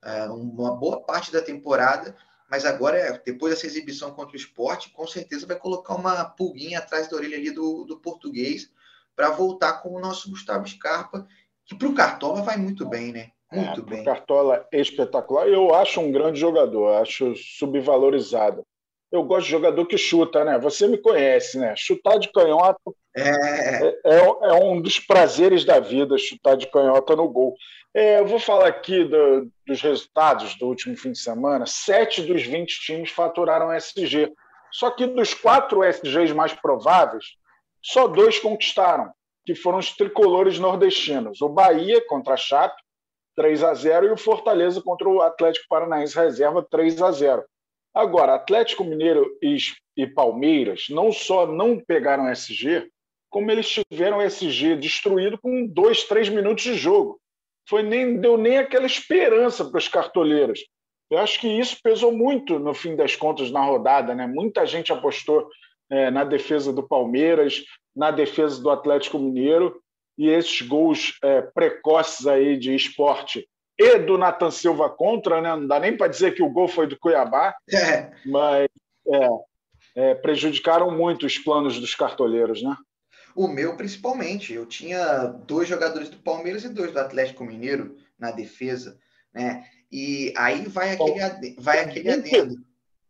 é, 0.03 0.25
uma 0.25 0.75
boa 0.75 1.01
parte 1.01 1.31
da 1.31 1.41
temporada, 1.41 2.15
mas 2.49 2.65
agora, 2.65 3.21
depois 3.25 3.53
dessa 3.53 3.67
exibição 3.67 4.11
contra 4.11 4.33
o 4.33 4.39
esporte, 4.39 4.89
com 4.89 5.05
certeza 5.05 5.45
vai 5.45 5.57
colocar 5.57 5.95
uma 5.95 6.25
pulguinha 6.25 6.79
atrás 6.79 7.07
da 7.07 7.15
orelha 7.15 7.37
ali 7.37 7.51
do, 7.51 7.83
do 7.83 7.99
português 7.99 8.69
para 9.15 9.29
voltar 9.29 9.81
com 9.81 9.95
o 9.95 9.99
nosso 9.99 10.29
Gustavo 10.29 10.67
Scarpa, 10.67 11.27
que 11.65 11.75
para 11.75 11.87
o 11.87 11.93
Cartola 11.93 12.41
vai 12.41 12.57
muito 12.57 12.85
bem, 12.87 13.11
né? 13.11 13.31
Muito 13.51 13.81
é, 13.81 13.83
bem. 13.83 14.03
Cartola 14.03 14.67
é 14.71 14.79
espetacular. 14.79 15.47
Eu 15.47 15.73
acho 15.73 15.99
um 15.99 16.11
grande 16.11 16.39
jogador, 16.39 17.01
acho 17.01 17.35
subvalorizado. 17.35 18.65
Eu 19.11 19.23
gosto 19.23 19.45
de 19.45 19.51
jogador 19.51 19.85
que 19.85 19.97
chuta, 19.97 20.43
né? 20.43 20.59
Você 20.59 20.87
me 20.87 20.97
conhece, 20.97 21.57
né? 21.57 21.73
Chutar 21.77 22.19
de 22.19 22.31
canhota 22.31 22.79
é, 23.15 23.29
é, 23.29 23.99
é, 24.03 24.17
é 24.19 24.53
um 24.53 24.81
dos 24.81 24.99
prazeres 24.99 25.63
da 25.63 25.79
vida, 25.79 26.17
chutar 26.17 26.57
de 26.57 26.67
canhota 26.67 27.15
no 27.15 27.29
gol. 27.29 27.55
É, 27.93 28.19
eu 28.19 28.27
vou 28.27 28.39
falar 28.39 28.67
aqui 28.67 29.05
do, 29.05 29.49
dos 29.65 29.81
resultados 29.81 30.55
do 30.59 30.67
último 30.67 30.95
fim 30.97 31.13
de 31.13 31.19
semana. 31.19 31.65
Sete 31.65 32.21
dos 32.21 32.43
20 32.43 32.81
times 32.81 33.09
faturaram 33.09 33.73
SG. 33.73 34.31
Só 34.71 34.91
que 34.91 35.07
dos 35.07 35.33
quatro 35.33 35.83
SGs 35.83 36.33
mais 36.33 36.53
prováveis, 36.53 37.25
só 37.81 38.07
dois 38.07 38.37
conquistaram, 38.39 39.11
que 39.45 39.55
foram 39.55 39.79
os 39.79 39.95
tricolores 39.95 40.59
nordestinos. 40.59 41.41
O 41.41 41.49
Bahia 41.49 42.05
contra 42.07 42.33
a 42.33 42.37
Chape 42.37 42.75
3 43.37 43.63
a 43.63 43.73
0 43.73 44.07
e 44.07 44.11
o 44.11 44.17
Fortaleza 44.17 44.81
contra 44.81 45.07
o 45.07 45.21
Atlético 45.21 45.67
Paranaense 45.69 46.15
reserva 46.15 46.65
3 46.69 47.01
a 47.01 47.11
0. 47.11 47.43
Agora, 47.97 48.35
Atlético 48.35 48.83
Mineiro 48.83 49.35
e, 49.41 49.57
e 49.97 50.05
Palmeiras 50.05 50.85
não 50.87 51.11
só 51.11 51.47
não 51.47 51.79
pegaram 51.79 52.29
SG, 52.29 52.91
como 53.27 53.49
eles 53.49 53.67
tiveram 53.67 54.21
SG 54.21 54.75
destruído 54.75 55.35
com 55.39 55.65
dois, 55.65 56.03
três 56.03 56.29
minutos 56.29 56.63
de 56.63 56.75
jogo. 56.75 57.19
Foi 57.67 57.81
nem 57.81 58.21
deu 58.21 58.37
nem 58.37 58.59
aquela 58.59 58.85
esperança 58.85 59.65
para 59.65 59.79
os 59.79 59.87
cartoleiros. 59.87 60.63
Eu 61.09 61.17
acho 61.17 61.41
que 61.41 61.47
isso 61.47 61.79
pesou 61.81 62.11
muito 62.11 62.59
no 62.59 62.71
fim 62.71 62.95
das 62.95 63.15
contas 63.15 63.49
na 63.49 63.65
rodada, 63.65 64.13
né? 64.13 64.27
Muita 64.27 64.63
gente 64.67 64.93
apostou 64.93 65.49
é, 65.89 66.11
na 66.11 66.23
defesa 66.23 66.71
do 66.71 66.87
Palmeiras, 66.87 67.63
na 67.95 68.11
defesa 68.11 68.61
do 68.61 68.69
Atlético 68.69 69.17
Mineiro 69.17 69.81
e 70.15 70.29
esses 70.29 70.61
gols 70.61 71.17
é, 71.23 71.41
precoces 71.41 72.27
aí 72.27 72.57
de 72.57 72.75
esporte 72.75 73.49
e 73.77 73.99
do 73.99 74.17
Nathan 74.17 74.51
Silva 74.51 74.89
contra, 74.89 75.41
né? 75.41 75.49
não 75.49 75.67
dá 75.67 75.79
nem 75.79 75.95
para 75.95 76.07
dizer 76.07 76.33
que 76.33 76.41
o 76.41 76.49
gol 76.49 76.67
foi 76.67 76.87
do 76.87 76.97
Cuiabá, 76.97 77.55
é. 77.71 78.11
mas 78.25 78.67
é, 79.07 79.29
é, 79.95 80.15
prejudicaram 80.15 80.91
muito 80.91 81.25
os 81.25 81.37
planos 81.37 81.79
dos 81.79 81.93
cartoleiros, 81.93 82.61
né? 82.63 82.75
O 83.35 83.47
meu, 83.47 83.77
principalmente. 83.77 84.53
Eu 84.53 84.65
tinha 84.65 85.25
dois 85.25 85.67
jogadores 85.69 86.09
do 86.09 86.17
Palmeiras 86.17 86.63
e 86.63 86.69
dois 86.69 86.91
do 86.91 86.99
Atlético 86.99 87.43
Mineiro 87.43 87.95
na 88.17 88.31
defesa, 88.31 88.97
né? 89.31 89.63
E 89.91 90.33
aí 90.35 90.67
vai 90.67 90.93
aquele, 90.93 91.21
ad... 91.21 91.55
vai 91.59 91.79
aquele 91.79 92.11
20, 92.15 92.35
adendo. 92.35 92.55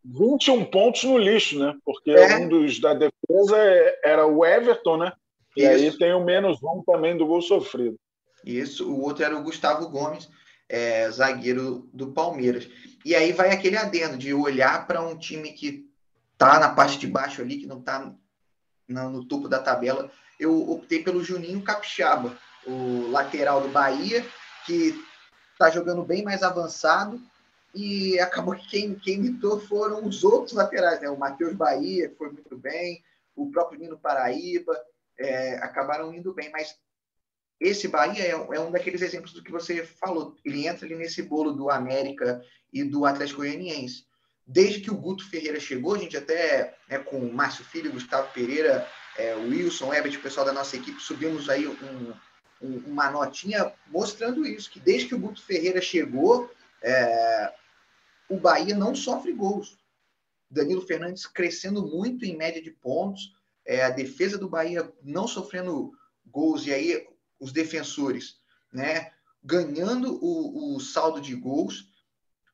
21 0.04 0.66
pontos 0.66 1.04
no 1.04 1.18
lixo, 1.18 1.58
né? 1.58 1.74
Porque 1.84 2.12
é. 2.12 2.38
um 2.38 2.48
dos 2.48 2.80
da 2.80 2.94
defesa 2.94 3.58
é, 3.58 4.00
era 4.04 4.26
o 4.28 4.46
Everton, 4.46 4.98
né? 4.98 5.14
E 5.56 5.62
Isso. 5.62 5.72
aí 5.72 5.98
tem 5.98 6.14
o 6.14 6.24
menos 6.24 6.62
um 6.62 6.84
também 6.86 7.18
do 7.18 7.26
gol 7.26 7.42
sofrido. 7.42 7.98
Isso, 8.46 8.90
o 8.90 9.02
outro 9.02 9.24
era 9.24 9.36
o 9.36 9.44
Gustavo 9.44 9.90
Gomes, 9.90 10.30
é, 10.70 11.10
zagueiro 11.12 11.90
do 11.94 12.12
Palmeiras. 12.12 12.70
E 13.06 13.16
aí 13.16 13.32
vai 13.32 13.52
aquele 13.52 13.78
adendo 13.78 14.18
de 14.18 14.34
olhar 14.34 14.86
para 14.86 15.02
um 15.02 15.18
time 15.18 15.52
que 15.54 15.90
tá 16.38 16.60
na 16.60 16.70
parte 16.70 17.00
de 17.00 17.08
baixo 17.08 17.42
ali, 17.42 17.58
que 17.58 17.68
não 17.68 17.82
tá 17.82 18.14
no, 18.88 19.10
no 19.10 19.26
topo 19.26 19.48
da 19.48 19.60
tabela. 19.60 20.12
Eu 20.40 20.70
optei 20.70 21.04
pelo 21.04 21.24
Juninho 21.24 21.64
Capixaba, 21.64 22.38
o 22.66 23.10
lateral 23.10 23.62
do 23.62 23.70
Bahia, 23.70 24.26
que 24.66 24.94
tá 25.58 25.70
jogando 25.70 26.04
bem 26.04 26.24
mais 26.24 26.44
avançado. 26.44 27.20
E 27.74 28.20
acabou 28.20 28.56
que 28.56 28.68
quem, 28.68 28.96
quem 28.96 29.16
imitou 29.16 29.60
foram 29.60 30.06
os 30.06 30.24
outros 30.24 30.54
laterais, 30.54 31.00
né? 31.00 31.10
O 31.10 31.18
Matheus 31.18 31.54
Bahia, 31.54 32.10
que 32.10 32.16
foi 32.16 32.32
muito 32.32 32.58
bem, 32.58 33.04
o 33.36 33.52
próprio 33.52 33.80
Nino 33.80 33.98
Paraíba, 33.98 34.76
é, 35.20 35.58
acabaram 35.58 36.14
indo 36.14 36.34
bem, 36.34 36.50
mas 36.52 36.76
esse 37.60 37.88
Bahia 37.88 38.24
é, 38.24 38.32
é, 38.32 38.60
um 38.60 38.72
daqueles 38.72 39.02
exemplos 39.02 39.34
do 39.34 39.44
que 39.44 39.52
você 39.52 39.84
falou. 39.84 40.36
Ele 40.46 40.68
entra 40.68 40.86
ali 40.86 40.96
nesse 40.96 41.24
bolo 41.24 41.52
do 41.52 41.70
América 41.70 42.42
e 42.72 42.84
do 42.84 43.06
Atlético 43.06 43.42
Goianiense. 43.42 44.06
Desde 44.46 44.80
que 44.80 44.92
o 44.92 44.98
Guto 44.98 45.28
Ferreira 45.30 45.60
chegou, 45.60 45.96
a 45.96 45.98
gente 45.98 46.16
até 46.16 46.78
né, 46.88 47.00
com 47.00 47.20
o 47.20 47.34
Márcio 47.34 47.66
Filho, 47.66 47.92
Gustavo 47.92 48.32
Pereira, 48.32 48.88
é, 49.18 49.36
Wilson, 49.36 49.94
Ebert, 49.94 50.16
o 50.18 50.22
pessoal 50.22 50.46
da 50.46 50.54
nossa 50.54 50.78
equipe, 50.78 51.02
subimos 51.02 51.50
aí 51.50 51.68
um, 51.68 52.14
um, 52.62 52.78
uma 52.86 53.10
notinha 53.10 53.74
mostrando 53.88 54.46
isso, 54.46 54.70
que 54.70 54.80
desde 54.80 55.08
que 55.08 55.16
o 55.16 55.20
Guto 55.20 55.42
Ferreira 55.42 55.82
chegou, 55.82 56.50
é, 56.82 57.54
o 58.30 58.38
Bahia 58.38 58.76
não 58.76 58.94
sofre 58.94 59.34
gols. 59.34 59.78
Danilo 60.50 60.86
Fernandes 60.86 61.26
crescendo 61.26 61.86
muito 61.86 62.24
em 62.24 62.38
média 62.38 62.62
de 62.62 62.72
pontos, 62.72 63.36
é, 63.66 63.84
a 63.84 63.90
defesa 63.90 64.38
do 64.38 64.48
Bahia 64.48 64.90
não 65.04 65.28
sofrendo 65.28 65.92
gols 66.26 66.66
e 66.66 66.74
aí 66.74 67.08
os 67.40 67.52
defensores, 67.52 68.38
né, 68.74 69.12
ganhando 69.44 70.20
o, 70.24 70.76
o 70.76 70.80
saldo 70.80 71.22
de 71.22 71.36
gols, 71.36 71.90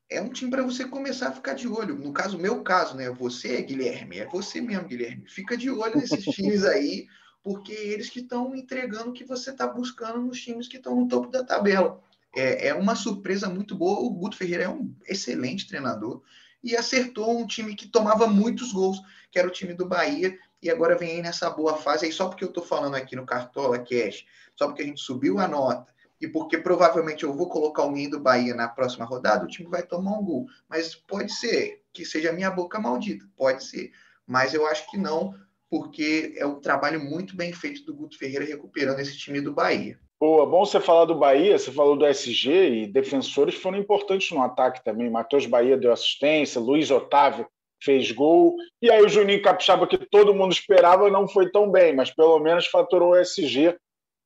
é 0.10 0.22
um 0.22 0.30
time 0.30 0.52
para 0.52 0.64
você 0.64 0.86
começar 0.86 1.30
a 1.30 1.34
ficar 1.34 1.54
de 1.54 1.68
olho. 1.68 1.98
No 1.98 2.14
caso, 2.14 2.38
meu 2.38 2.62
caso, 2.62 2.96
né, 2.96 3.10
você, 3.10 3.62
Guilherme, 3.62 4.20
é 4.20 4.28
você 4.28 4.62
mesmo, 4.62 4.88
Guilherme. 4.88 5.26
Fica 5.28 5.58
de 5.58 5.70
olho 5.70 5.98
nesses 5.98 6.24
times 6.36 6.64
aí, 6.64 7.08
porque 7.42 7.74
eles 7.74 8.10
que 8.10 8.20
estão 8.20 8.56
entregando 8.56 9.10
o 9.10 9.14
que 9.14 9.26
você 9.26 9.50
está 9.50 9.68
buscando 9.68 10.22
nos 10.22 10.40
times 10.40 10.68
que 10.68 10.78
estão 10.78 10.96
no 10.96 11.08
topo 11.08 11.32
da 11.32 11.44
tabela. 11.44 12.02
é, 12.36 12.68
é 12.68 12.74
uma 12.74 12.96
surpresa 12.96 13.50
muito 13.50 13.76
boa. 13.76 14.00
O 14.00 14.10
Guto 14.12 14.38
Ferreira 14.38 14.64
é 14.64 14.70
um 14.70 14.94
excelente 15.08 15.68
treinador 15.68 16.22
e 16.64 16.76
acertou 16.76 17.38
um 17.38 17.46
time 17.46 17.76
que 17.76 17.88
tomava 17.88 18.26
muitos 18.26 18.72
gols, 18.72 19.02
que 19.32 19.38
era 19.38 19.48
o 19.48 19.52
time 19.52 19.74
do 19.74 19.86
Bahia, 19.86 20.38
e 20.64 20.70
agora 20.70 20.98
vem 20.98 21.18
aí 21.18 21.22
nessa 21.22 21.50
boa 21.50 21.76
fase. 21.76 22.06
Aí 22.06 22.12
só 22.12 22.30
porque 22.30 22.44
eu 22.44 22.48
estou 22.48 22.64
falando 22.64 22.96
aqui 22.96 23.16
no 23.16 23.26
Cartola 23.26 23.78
Cash, 23.80 24.26
só 24.56 24.68
porque 24.68 24.82
a 24.82 24.86
gente 24.86 25.02
subiu 25.02 25.38
a 25.40 25.48
nota, 25.48 25.94
e 26.22 26.28
porque 26.28 26.58
provavelmente 26.58 27.24
eu 27.24 27.34
vou 27.34 27.50
colocar 27.50 27.84
o 27.84 27.92
Ninho 27.92 28.12
do 28.12 28.20
Bahia 28.20 28.56
na 28.56 28.70
próxima 28.70 29.04
rodada, 29.04 29.44
o 29.44 29.48
time 29.48 29.70
vai 29.70 29.84
tomar 29.84 30.18
um 30.18 30.24
gol. 30.24 30.48
Mas 30.70 30.96
pode 30.96 31.34
ser 31.34 31.82
que 31.92 32.06
seja 32.06 32.32
minha 32.32 32.50
boca 32.50 32.80
maldita, 32.80 33.26
pode 33.36 33.64
ser. 33.66 33.92
Mas 34.26 34.54
eu 34.54 34.66
acho 34.66 34.90
que 34.90 34.98
não, 34.98 35.36
porque 35.70 36.34
é 36.38 36.46
um 36.46 36.62
trabalho 36.62 37.04
muito 37.04 37.36
bem 37.36 37.52
feito 37.52 37.84
do 37.84 37.94
Guto 37.94 38.18
Ferreira 38.18 38.46
recuperando 38.46 39.00
esse 39.00 39.18
time 39.18 39.42
do 39.42 39.52
Bahia. 39.52 40.00
Boa, 40.18 40.46
bom 40.46 40.66
você 40.66 40.80
falar 40.80 41.04
do 41.04 41.16
Bahia, 41.16 41.60
você 41.60 41.70
falou 41.70 41.98
do 41.98 42.06
SG 42.06 42.84
e 42.84 42.88
defensores 42.88 43.56
foram 43.56 43.78
importantes 43.78 44.32
no 44.32 44.42
ataque 44.42 44.82
também. 44.82 45.10
Matheus 45.10 45.46
Bahia 45.46 45.78
deu 45.78 45.92
assistência, 45.92 46.62
Luiz 46.62 46.90
Otávio 46.90 47.46
fez 47.84 48.12
gol, 48.12 48.56
e 48.82 48.90
aí 48.90 49.02
o 49.02 49.10
Juninho 49.10 49.42
Capixaba, 49.42 49.88
que 49.88 49.98
todo 49.98 50.34
mundo 50.34 50.54
esperava, 50.54 51.10
não 51.10 51.28
foi 51.28 51.52
tão 51.52 51.70
bem, 51.70 51.94
mas 51.94 52.10
pelo 52.10 52.40
menos 52.40 52.68
faturou 52.68 53.12
o 53.12 53.16
SG. 53.16 53.78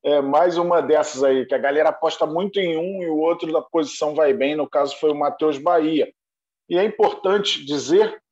É 0.04 0.20
mais 0.20 0.56
uma 0.56 0.80
dessas 0.80 1.24
aí, 1.24 1.44
que 1.44 1.54
a 1.54 1.58
galera 1.58 1.88
aposta 1.88 2.24
muito 2.24 2.60
em 2.60 2.76
um 2.76 3.02
e 3.02 3.08
o 3.08 3.18
outro 3.18 3.52
da 3.52 3.60
posição 3.60 4.14
vai 4.14 4.32
bem, 4.32 4.54
no 4.54 4.68
caso 4.68 4.96
foi 4.98 5.10
o 5.10 5.14
Matheus 5.14 5.58
Bahia. 5.58 6.12
E 6.68 6.78
é 6.78 6.84
importante 6.84 7.64
dizer, 7.64 8.22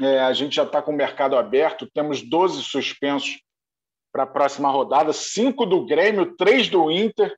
é, 0.00 0.20
a 0.20 0.32
gente 0.32 0.56
já 0.56 0.64
está 0.64 0.82
com 0.82 0.92
o 0.92 0.96
mercado 0.96 1.36
aberto, 1.36 1.90
temos 1.94 2.20
12 2.20 2.62
suspensos 2.62 3.40
para 4.12 4.24
a 4.24 4.26
próxima 4.26 4.70
rodada, 4.70 5.12
cinco 5.12 5.64
do 5.64 5.86
Grêmio, 5.86 6.36
três 6.36 6.68
do 6.68 6.90
Inter 6.90 7.34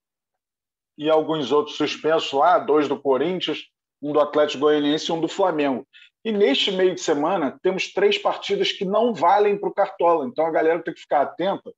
e 0.98 1.08
alguns 1.08 1.52
outros 1.52 1.76
suspensos 1.76 2.32
lá, 2.32 2.58
dois 2.58 2.88
do 2.88 3.00
Corinthians, 3.00 3.64
um 4.02 4.12
do 4.12 4.20
Atlético 4.20 4.60
Goianiense 4.60 5.10
e 5.10 5.14
um 5.14 5.20
do 5.20 5.28
Flamengo. 5.28 5.86
E 6.26 6.32
neste 6.32 6.72
meio 6.72 6.92
de 6.92 7.00
semana 7.00 7.56
temos 7.62 7.92
três 7.92 8.18
partidas 8.18 8.72
que 8.72 8.84
não 8.84 9.14
valem 9.14 9.56
para 9.56 9.68
o 9.68 9.72
Cartola, 9.72 10.26
então 10.26 10.44
a 10.44 10.50
galera 10.50 10.82
tem 10.82 10.92
que 10.92 11.02
ficar 11.02 11.20
atenta, 11.22 11.72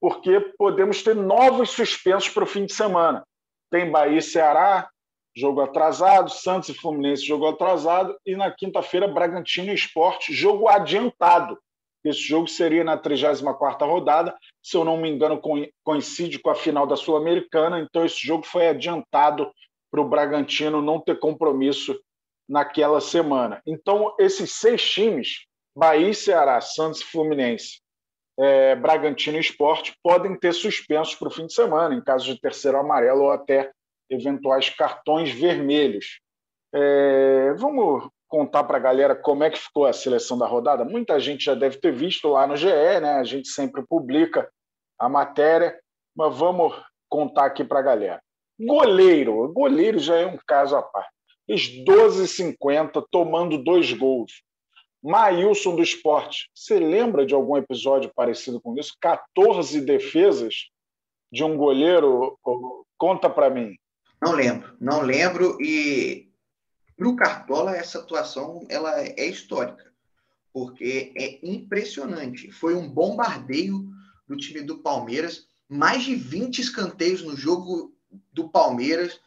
porque 0.00 0.38
podemos 0.56 1.02
ter 1.02 1.16
novos 1.16 1.70
suspensos 1.70 2.28
para 2.28 2.44
o 2.44 2.46
fim 2.46 2.66
de 2.66 2.72
semana. 2.72 3.26
Tem 3.68 3.90
Bahia 3.90 4.18
e 4.18 4.22
Ceará, 4.22 4.88
jogo 5.36 5.60
atrasado, 5.60 6.30
Santos 6.30 6.68
e 6.68 6.74
Fluminense, 6.74 7.26
jogo 7.26 7.48
atrasado, 7.48 8.16
e 8.24 8.36
na 8.36 8.48
quinta-feira 8.52 9.08
Bragantino 9.08 9.72
e 9.72 9.74
Esporte, 9.74 10.32
jogo 10.32 10.68
adiantado. 10.68 11.58
Esse 12.04 12.20
jogo 12.20 12.46
seria 12.46 12.84
na 12.84 12.96
34ª 12.96 13.84
rodada, 13.88 14.38
se 14.62 14.76
eu 14.76 14.84
não 14.84 14.98
me 14.98 15.10
engano, 15.10 15.42
coincide 15.82 16.38
com 16.38 16.50
a 16.50 16.54
final 16.54 16.86
da 16.86 16.94
Sul-Americana, 16.94 17.80
então 17.80 18.04
esse 18.04 18.24
jogo 18.24 18.46
foi 18.46 18.68
adiantado 18.68 19.50
para 19.90 20.00
o 20.00 20.08
Bragantino 20.08 20.80
não 20.80 21.00
ter 21.00 21.18
compromisso 21.18 22.00
naquela 22.50 23.00
semana. 23.00 23.62
Então, 23.64 24.12
esses 24.18 24.54
seis 24.54 24.82
times, 24.82 25.46
Bahia, 25.74 26.12
Ceará, 26.12 26.60
Santos 26.60 27.00
e 27.00 27.04
Fluminense, 27.04 27.80
é, 28.36 28.74
Bragantino 28.74 29.36
e 29.36 29.40
Esporte, 29.40 29.94
podem 30.02 30.36
ter 30.36 30.52
suspensos 30.52 31.14
para 31.14 31.28
o 31.28 31.30
fim 31.30 31.46
de 31.46 31.54
semana, 31.54 31.94
em 31.94 32.02
caso 32.02 32.24
de 32.24 32.40
terceiro 32.40 32.76
amarelo 32.76 33.22
ou 33.22 33.30
até 33.30 33.70
eventuais 34.10 34.68
cartões 34.68 35.30
vermelhos. 35.30 36.20
É, 36.74 37.54
vamos 37.56 38.08
contar 38.26 38.64
para 38.64 38.78
a 38.78 38.80
galera 38.80 39.14
como 39.14 39.44
é 39.44 39.50
que 39.50 39.58
ficou 39.58 39.86
a 39.86 39.92
seleção 39.92 40.36
da 40.36 40.46
rodada? 40.46 40.84
Muita 40.84 41.20
gente 41.20 41.44
já 41.44 41.54
deve 41.54 41.78
ter 41.78 41.92
visto 41.92 42.28
lá 42.28 42.48
no 42.48 42.56
GE, 42.56 42.66
né? 43.00 43.14
A 43.14 43.24
gente 43.24 43.48
sempre 43.48 43.84
publica 43.86 44.50
a 44.98 45.08
matéria, 45.08 45.78
mas 46.16 46.36
vamos 46.36 46.74
contar 47.08 47.44
aqui 47.44 47.62
para 47.62 47.78
a 47.78 47.82
galera. 47.82 48.20
Goleiro, 48.58 49.52
goleiro 49.52 50.00
já 50.00 50.16
é 50.16 50.26
um 50.26 50.38
caso 50.46 50.74
à 50.74 50.82
parte. 50.82 51.19
Os 51.52 51.62
12,50 51.62 53.04
tomando 53.10 53.58
dois 53.58 53.92
gols. 53.92 54.44
Maílson 55.02 55.74
do 55.74 55.82
esporte. 55.82 56.48
Você 56.54 56.78
lembra 56.78 57.26
de 57.26 57.34
algum 57.34 57.56
episódio 57.56 58.12
parecido 58.14 58.60
com 58.60 58.78
isso? 58.78 58.94
14 59.00 59.80
defesas 59.80 60.68
de 61.32 61.42
um 61.42 61.56
goleiro? 61.56 62.38
Conta 62.96 63.28
para 63.28 63.50
mim. 63.50 63.74
Não 64.22 64.32
lembro, 64.32 64.76
não 64.80 65.00
lembro. 65.00 65.56
E 65.60 66.30
para 66.96 67.08
o 67.08 67.16
Cartola, 67.16 67.76
essa 67.76 67.98
atuação 67.98 68.64
ela 68.68 69.00
é 69.00 69.26
histórica, 69.26 69.90
porque 70.52 71.12
é 71.16 71.40
impressionante. 71.42 72.52
Foi 72.52 72.74
um 72.74 72.88
bombardeio 72.88 73.88
do 74.28 74.36
time 74.36 74.60
do 74.60 74.78
Palmeiras, 74.78 75.48
mais 75.68 76.04
de 76.04 76.14
20 76.14 76.60
escanteios 76.60 77.22
no 77.22 77.36
jogo 77.36 77.92
do 78.32 78.48
Palmeiras. 78.50 79.18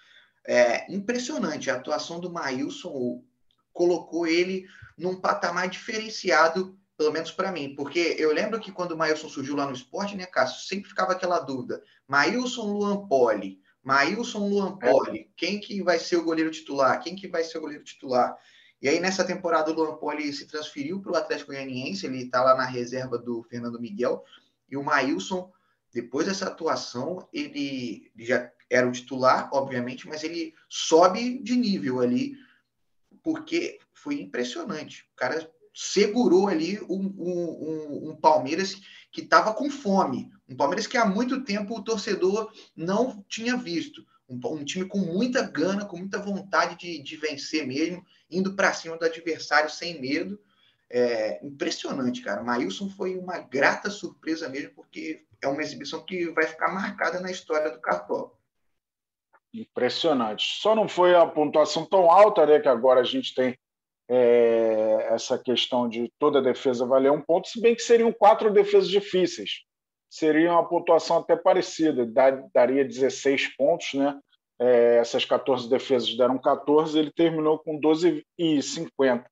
É 0.46 0.92
impressionante. 0.94 1.70
A 1.70 1.76
atuação 1.76 2.20
do 2.20 2.32
Maílson 2.32 3.24
colocou 3.72 4.28
ele 4.28 4.66
num 4.98 5.20
patamar 5.20 5.70
diferenciado, 5.70 6.78
pelo 6.98 7.12
menos 7.12 7.32
para 7.32 7.52
mim. 7.52 7.76
Porque 7.76 8.16
eu 8.20 8.34
lembro 8.34 8.60
que 8.60 8.72
quando 8.72 8.92
o 8.92 8.98
Maílson 8.98 9.30
surgiu 9.30 9.56
lá 9.56 9.66
no 9.66 9.74
esporte, 9.74 10.16
né, 10.16 10.26
Cássio? 10.26 10.68
Sempre 10.68 10.90
ficava 10.90 11.14
aquela 11.14 11.40
dúvida: 11.40 11.82
Maílson 12.08 12.74
Luan 12.74 13.08
Poli 13.08 13.64
Maílson 13.84 14.48
Luan 14.48 14.78
Poli, 14.78 15.30
quem 15.36 15.60
que 15.60 15.84
vai 15.84 16.00
ser 16.00 16.16
o 16.16 16.24
goleiro 16.24 16.50
titular? 16.50 17.04
Quem 17.04 17.16
que 17.16 17.28
vai 17.28 17.44
ser 17.44 17.58
o 17.58 17.62
goleiro 17.62 17.84
titular? 17.84 18.36
E 18.82 18.88
aí, 18.88 19.00
nessa 19.00 19.26
temporada, 19.26 19.72
o 19.72 19.74
Luan 19.74 19.98
Poli 19.98 20.32
se 20.32 20.48
transferiu 20.48 21.02
para 21.02 21.12
o 21.12 21.16
Atlético 21.16 21.52
Goianiense, 21.52 22.06
ele 22.06 22.24
está 22.24 22.42
lá 22.42 22.56
na 22.56 22.66
reserva 22.66 23.18
do 23.18 23.44
Fernando 23.44 23.80
Miguel, 23.80 24.24
e 24.70 24.78
o 24.78 24.84
Maílson, 24.84 25.52
depois 25.94 26.28
dessa 26.28 26.48
atuação, 26.48 27.28
ele, 27.34 28.10
ele 28.16 28.26
já 28.26 28.50
era 28.74 28.88
o 28.88 28.92
titular, 28.92 29.50
obviamente, 29.54 30.08
mas 30.08 30.24
ele 30.24 30.54
sobe 30.68 31.40
de 31.40 31.56
nível 31.56 32.00
ali, 32.00 32.36
porque 33.22 33.80
foi 33.94 34.20
impressionante. 34.20 35.06
O 35.14 35.16
cara 35.16 35.50
segurou 35.74 36.48
ali 36.48 36.80
um, 36.82 37.14
um, 37.18 38.10
um 38.10 38.16
Palmeiras 38.16 38.76
que 39.12 39.22
estava 39.22 39.54
com 39.54 39.70
fome. 39.70 40.32
Um 40.48 40.56
Palmeiras 40.56 40.88
que 40.88 40.98
há 40.98 41.06
muito 41.06 41.44
tempo 41.44 41.78
o 41.78 41.84
torcedor 41.84 42.52
não 42.76 43.24
tinha 43.28 43.58
visto. 43.58 44.06
Um, 44.28 44.40
um 44.44 44.64
time 44.64 44.86
com 44.86 45.00
muita 45.00 45.42
gana, 45.42 45.86
com 45.86 45.98
muita 45.98 46.20
vontade 46.20 46.78
de, 46.78 47.02
de 47.02 47.16
vencer 47.18 47.66
mesmo, 47.66 48.06
indo 48.30 48.56
para 48.56 48.74
cima 48.74 48.98
do 48.98 49.06
adversário 49.06 49.70
sem 49.70 50.00
medo. 50.00 50.40
É, 50.90 51.44
impressionante, 51.44 52.22
cara. 52.22 52.44
Maílson 52.44 52.90
foi 52.90 53.18
uma 53.18 53.40
grata 53.40 53.90
surpresa 53.90 54.48
mesmo, 54.50 54.72
porque 54.76 55.26
é 55.42 55.48
uma 55.48 55.62
exibição 55.62 56.06
que 56.06 56.30
vai 56.32 56.46
ficar 56.46 56.72
marcada 56.72 57.20
na 57.20 57.32
história 57.32 57.72
do 57.72 57.80
Cartola. 57.80 58.32
Impressionante. 59.54 60.44
Só 60.60 60.76
não 60.76 60.88
foi 60.88 61.14
a 61.14 61.26
pontuação 61.28 61.86
tão 61.86 62.10
alta, 62.10 62.46
né? 62.46 62.60
Que 62.60 62.68
agora 62.68 63.02
a 63.02 63.04
gente 63.04 63.36
tem 63.36 63.56
é, 64.10 65.08
essa 65.12 65.38
questão 65.38 65.88
de 65.88 66.12
toda 66.18 66.42
defesa 66.42 66.86
valer 66.86 67.12
um 67.12 67.22
ponto, 67.22 67.48
se 67.48 67.62
bem 67.62 67.76
que 67.76 67.82
seriam 67.82 68.12
quatro 68.12 68.52
defesas 68.52 68.90
difíceis. 68.90 69.62
Seria 70.10 70.52
uma 70.52 70.68
pontuação 70.68 71.18
até 71.18 71.36
parecida, 71.36 72.06
daria 72.54 72.86
16 72.86 73.56
pontos, 73.56 73.94
né? 73.94 74.20
É, 74.60 74.98
essas 74.98 75.26
14 75.26 75.70
defesas 75.70 76.16
deram 76.16 76.38
14, 76.38 76.98
ele 76.98 77.12
terminou 77.12 77.60
com 77.60 77.80
12,50. 77.80 79.26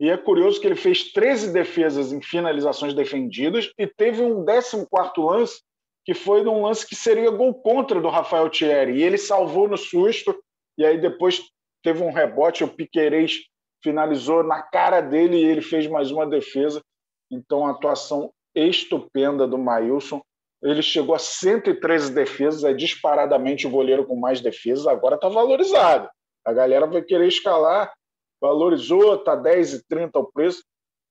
E 0.00 0.08
é 0.08 0.16
curioso 0.16 0.60
que 0.60 0.66
ele 0.66 0.76
fez 0.76 1.12
13 1.12 1.52
defesas 1.52 2.12
em 2.12 2.22
finalizações 2.22 2.94
defendidas 2.94 3.72
e 3.76 3.86
teve 3.86 4.22
um 4.22 4.44
14 4.44 5.12
lance, 5.18 5.60
que 6.08 6.14
foi 6.14 6.42
num 6.42 6.62
lance 6.62 6.86
que 6.86 6.96
seria 6.96 7.30
gol 7.30 7.52
contra 7.52 8.00
do 8.00 8.08
Rafael 8.08 8.48
Thierry. 8.48 8.96
E 8.96 9.02
ele 9.02 9.18
salvou 9.18 9.68
no 9.68 9.76
susto, 9.76 10.34
e 10.78 10.82
aí 10.82 10.98
depois 10.98 11.42
teve 11.84 12.02
um 12.02 12.10
rebote, 12.10 12.64
o 12.64 12.68
Piquerez 12.68 13.42
finalizou 13.84 14.42
na 14.42 14.62
cara 14.62 15.02
dele 15.02 15.36
e 15.36 15.44
ele 15.44 15.60
fez 15.60 15.86
mais 15.86 16.10
uma 16.10 16.26
defesa. 16.26 16.82
Então, 17.30 17.66
a 17.66 17.72
atuação 17.72 18.32
estupenda 18.54 19.46
do 19.46 19.58
Maílson. 19.58 20.22
Ele 20.62 20.80
chegou 20.80 21.14
a 21.14 21.18
113 21.18 22.10
defesas, 22.14 22.64
é 22.64 22.72
disparadamente 22.72 23.66
o 23.66 23.70
goleiro 23.70 24.06
com 24.06 24.16
mais 24.16 24.40
defesas, 24.40 24.86
agora 24.86 25.16
está 25.16 25.28
valorizado. 25.28 26.08
A 26.42 26.54
galera 26.54 26.86
vai 26.86 27.02
querer 27.02 27.28
escalar, 27.28 27.92
valorizou, 28.40 29.16
está 29.16 29.36
10 29.36 29.74
e 29.74 29.86
30 29.86 30.18
o 30.18 30.32
preço. 30.32 30.64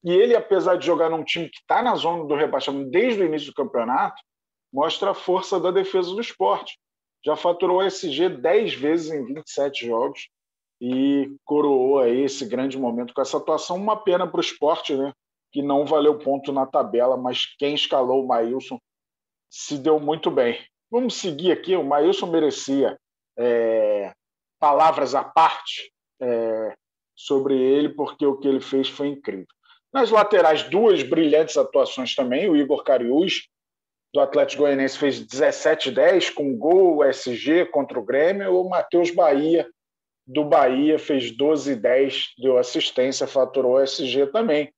E 0.03 0.11
ele, 0.11 0.35
apesar 0.35 0.75
de 0.75 0.87
jogar 0.87 1.07
num 1.07 1.23
time 1.23 1.49
que 1.49 1.59
está 1.59 1.83
na 1.83 1.93
zona 1.93 2.25
do 2.25 2.33
rebaixamento 2.33 2.89
desde 2.89 3.21
o 3.21 3.25
início 3.25 3.49
do 3.49 3.53
campeonato, 3.53 4.19
mostra 4.71 5.11
a 5.11 5.15
força 5.15 5.59
da 5.59 5.71
defesa 5.71 6.09
do 6.09 6.21
esporte. 6.21 6.77
Já 7.25 7.35
faturou 7.35 7.81
SG 7.81 8.29
10 8.29 8.73
vezes 8.73 9.11
em 9.11 9.25
27 9.25 9.85
jogos, 9.87 10.29
e 10.79 11.35
coroou 11.43 11.99
aí 11.99 12.21
esse 12.21 12.45
grande 12.45 12.77
momento 12.77 13.13
com 13.13 13.21
essa 13.21 13.37
atuação. 13.37 13.77
Uma 13.77 13.97
pena 13.97 14.27
para 14.27 14.37
o 14.37 14.41
esporte, 14.41 14.95
né? 14.95 15.11
que 15.51 15.61
não 15.61 15.85
valeu 15.85 16.19
ponto 16.19 16.51
na 16.51 16.65
tabela, 16.65 17.17
mas 17.17 17.45
quem 17.57 17.73
escalou 17.73 18.23
o 18.23 18.27
Maílson 18.27 18.79
se 19.49 19.77
deu 19.77 19.99
muito 19.99 20.29
bem. 20.29 20.59
Vamos 20.91 21.15
seguir 21.15 21.51
aqui, 21.51 21.75
o 21.75 21.83
Maílson 21.83 22.27
merecia 22.27 22.97
é, 23.37 24.13
palavras 24.59 25.15
à 25.15 25.23
parte 25.23 25.91
é, 26.21 26.75
sobre 27.15 27.57
ele, 27.57 27.89
porque 27.89 28.25
o 28.25 28.37
que 28.37 28.47
ele 28.47 28.59
fez 28.59 28.89
foi 28.89 29.07
incrível. 29.07 29.47
Nas 29.91 30.11
laterais, 30.11 30.63
duas 30.63 31.01
brilhantes 31.01 31.57
atuações 31.57 32.13
também, 32.13 32.49
o 32.49 32.55
Igor 32.55 32.83
Cariús, 32.83 33.47
do 34.17 34.21
Atlético 34.21 34.63
Goianiense 34.63 34.97
fez 34.97 35.23
17-10 35.23 36.33
com 36.33 36.57
gol 36.57 37.05
SG 37.05 37.65
contra 37.65 37.99
o 37.99 38.03
Grêmio, 38.03 38.59
o 38.59 38.67
Matheus 38.67 39.11
Bahia 39.11 39.69
do 40.25 40.43
Bahia 40.43 40.97
fez 40.97 41.31
12-10, 41.37 42.31
deu 42.39 42.57
assistência, 42.57 43.27
faturou 43.27 43.73
o 43.73 43.79
SG 43.79 44.25
também. 44.27 44.73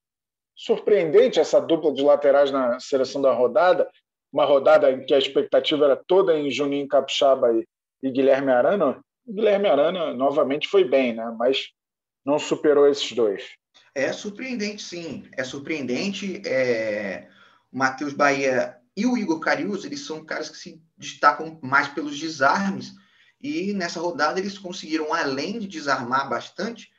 Surpreendente 0.56 1.40
essa 1.40 1.62
dupla 1.62 1.94
de 1.94 2.04
laterais 2.04 2.52
na 2.52 2.82
seleção 2.82 3.22
da 3.22 3.32
rodada, 3.32 3.90
uma 4.32 4.44
rodada 4.44 4.92
em 4.92 5.06
que 5.06 5.14
a 5.14 5.18
expectativa 5.18 5.86
era 5.86 5.96
toda 5.96 6.38
em 6.38 6.52
Juninho 6.52 6.88
Capixaba 6.88 7.54
e, 7.54 7.66
e 8.04 8.12
Guilherme 8.12 8.52
Arana. 8.52 9.00
Guilherme 9.26 9.70
Arana 9.70 10.14
novamente 10.14 10.68
foi 10.68 10.84
bem, 10.84 11.16
né? 11.16 11.34
mas 11.40 11.70
não 12.26 12.38
superou 12.38 12.86
esses 12.90 13.14
dois. 13.14 13.48
É 13.96 14.12
surpreendente, 14.12 14.84
sim. 14.84 15.24
É 15.38 15.46
surpreendente. 15.46 16.42
É... 16.46 17.30
O 17.72 17.78
Matheus 17.78 18.14
Bahia 18.14 18.79
e 19.00 19.06
o 19.06 19.18
Igor 19.18 19.40
Carius, 19.40 19.86
eles 19.86 20.02
são 20.02 20.26
caras 20.26 20.50
que 20.50 20.58
se 20.58 20.82
destacam 20.98 21.58
mais 21.62 21.88
pelos 21.88 22.20
desarmes. 22.20 22.94
E 23.40 23.72
nessa 23.74 24.02
rodada 24.02 24.40
eles 24.40 24.58
conseguiram, 24.58 25.14
além 25.14 25.58
de 25.58 25.68
desarmar 25.68 26.28
bastante, 26.28 26.92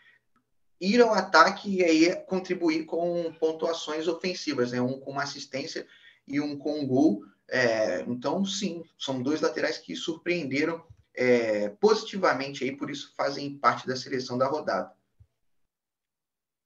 ir 0.80 1.02
ao 1.02 1.12
ataque 1.12 1.76
e 1.76 1.84
aí 1.84 2.16
contribuir 2.26 2.86
com 2.86 3.30
pontuações 3.38 4.08
ofensivas, 4.08 4.72
né? 4.72 4.80
Um 4.80 4.98
com 4.98 5.10
uma 5.10 5.24
assistência 5.24 5.86
e 6.26 6.40
um 6.40 6.56
com 6.56 6.80
um 6.80 6.86
gol. 6.86 7.22
É, 7.48 8.02
então, 8.08 8.44
sim, 8.46 8.82
são 8.98 9.22
dois 9.22 9.42
laterais 9.42 9.76
que 9.76 9.94
surpreenderam 9.94 10.82
é, 11.14 11.68
positivamente 11.68 12.64
aí, 12.64 12.74
por 12.74 12.88
isso 12.90 13.12
fazem 13.14 13.58
parte 13.58 13.86
da 13.86 13.94
seleção 13.94 14.38
da 14.38 14.46
rodada. 14.46 14.90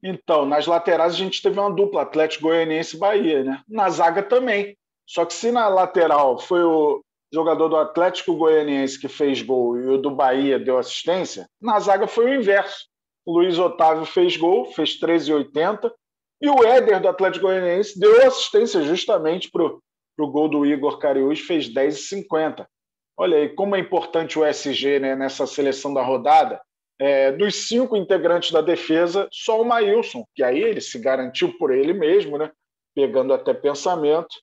Então, 0.00 0.46
nas 0.46 0.66
laterais 0.66 1.14
a 1.14 1.16
gente 1.16 1.42
teve 1.42 1.58
uma 1.58 1.74
dupla, 1.74 2.02
Atlético 2.02 2.44
Goianiense 2.44 2.94
e 2.94 2.98
Bahia, 2.98 3.42
né? 3.42 3.64
Na 3.66 3.88
zaga 3.88 4.22
também. 4.22 4.76
Só 5.06 5.24
que 5.24 5.34
se 5.34 5.52
na 5.52 5.68
lateral 5.68 6.38
foi 6.38 6.62
o 6.62 7.02
jogador 7.32 7.68
do 7.68 7.76
Atlético 7.76 8.36
Goianiense 8.36 8.98
que 8.98 9.08
fez 9.08 9.42
gol 9.42 9.78
e 9.78 9.88
o 9.88 9.98
do 9.98 10.10
Bahia 10.10 10.58
deu 10.58 10.78
assistência, 10.78 11.48
na 11.60 11.78
zaga 11.80 12.06
foi 12.06 12.26
o 12.26 12.34
inverso. 12.34 12.86
O 13.26 13.32
Luiz 13.32 13.58
Otávio 13.58 14.04
fez 14.04 14.36
gol, 14.36 14.66
fez 14.72 15.00
13,80, 15.00 15.90
e 16.40 16.48
o 16.48 16.62
Éder 16.62 17.00
do 17.00 17.08
Atlético 17.08 17.46
Goianiense 17.46 17.98
deu 17.98 18.26
assistência 18.26 18.82
justamente 18.82 19.50
para 19.50 19.64
o 19.64 20.30
gol 20.30 20.48
do 20.48 20.64
Igor 20.64 20.98
Cariús, 20.98 21.40
fez 21.40 21.72
10,50. 21.72 22.66
Olha 23.16 23.38
aí 23.38 23.48
como 23.48 23.76
é 23.76 23.78
importante 23.78 24.38
o 24.38 24.44
SG 24.44 24.98
né, 24.98 25.16
nessa 25.16 25.46
seleção 25.46 25.94
da 25.94 26.02
rodada. 26.02 26.60
É, 27.00 27.32
dos 27.32 27.66
cinco 27.66 27.96
integrantes 27.96 28.52
da 28.52 28.60
defesa, 28.60 29.26
só 29.32 29.60
o 29.60 29.64
Maílson, 29.64 30.24
que 30.34 30.44
aí 30.44 30.60
ele 30.60 30.80
se 30.80 30.98
garantiu 30.98 31.56
por 31.58 31.72
ele 31.72 31.92
mesmo, 31.92 32.38
né, 32.38 32.50
pegando 32.94 33.32
até 33.32 33.52
pensamento 33.52 34.34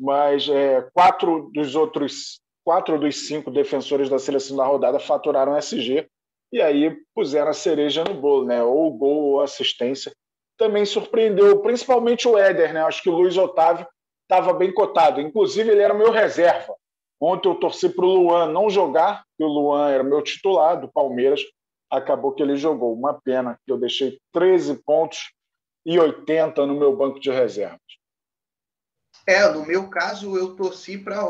mas 0.00 0.48
é, 0.48 0.80
quatro 0.94 1.50
dos 1.52 1.76
outros 1.76 2.40
quatro 2.64 2.98
dos 2.98 3.26
cinco 3.26 3.50
defensores 3.50 4.08
da 4.08 4.18
seleção 4.18 4.56
da 4.56 4.64
rodada 4.64 4.98
faturaram 4.98 5.56
SG 5.56 6.08
e 6.52 6.60
aí 6.60 6.96
puseram 7.14 7.50
a 7.50 7.54
cereja 7.54 8.02
no 8.02 8.14
bolo, 8.14 8.46
né? 8.46 8.62
Ou 8.62 8.90
gol 8.92 9.22
ou 9.32 9.40
assistência. 9.40 10.12
Também 10.56 10.84
surpreendeu, 10.84 11.60
principalmente 11.60 12.26
o 12.26 12.36
Éder, 12.36 12.72
né? 12.72 12.82
Acho 12.82 13.02
que 13.02 13.08
o 13.08 13.14
Luiz 13.14 13.36
Otávio 13.36 13.86
estava 14.22 14.52
bem 14.52 14.72
cotado. 14.72 15.20
Inclusive, 15.20 15.70
ele 15.70 15.82
era 15.82 15.94
meu 15.94 16.10
reserva. 16.10 16.74
Ontem 17.20 17.48
eu 17.48 17.54
torci 17.54 17.88
para 17.88 18.04
o 18.04 18.08
Luan 18.08 18.46
não 18.46 18.68
jogar, 18.68 19.24
porque 19.26 19.44
o 19.44 19.52
Luan 19.52 19.90
era 19.90 20.02
meu 20.02 20.22
titular 20.22 20.80
do 20.80 20.90
Palmeiras. 20.90 21.40
Acabou 21.90 22.32
que 22.32 22.42
ele 22.42 22.56
jogou. 22.56 22.94
Uma 22.94 23.20
pena 23.22 23.58
que 23.64 23.72
eu 23.72 23.78
deixei 23.78 24.18
13 24.32 24.82
pontos 24.84 25.32
e 25.86 25.98
80 25.98 26.66
no 26.66 26.74
meu 26.74 26.96
banco 26.96 27.20
de 27.20 27.30
reservas. 27.30 27.80
É, 29.26 29.48
no 29.48 29.64
meu 29.64 29.88
caso, 29.88 30.36
eu 30.36 30.54
torci 30.54 30.98
para 30.98 31.24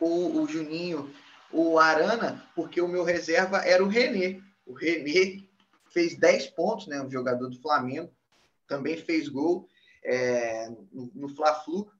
o, 0.00 0.40
o 0.40 0.46
Juninho, 0.48 1.12
o 1.52 1.78
Arana, 1.78 2.44
porque 2.54 2.80
o 2.80 2.88
meu 2.88 3.04
reserva 3.04 3.58
era 3.58 3.82
o 3.82 3.88
René. 3.88 4.40
O 4.66 4.72
René 4.72 5.42
fez 5.92 6.16
10 6.16 6.48
pontos, 6.48 6.86
né? 6.86 7.02
O 7.02 7.10
jogador 7.10 7.48
do 7.48 7.60
Flamengo. 7.60 8.10
Também 8.66 8.96
fez 8.96 9.28
gol 9.28 9.68
é, 10.04 10.68
no, 10.92 11.10
no 11.14 11.28
Fla-Flu. 11.28 11.90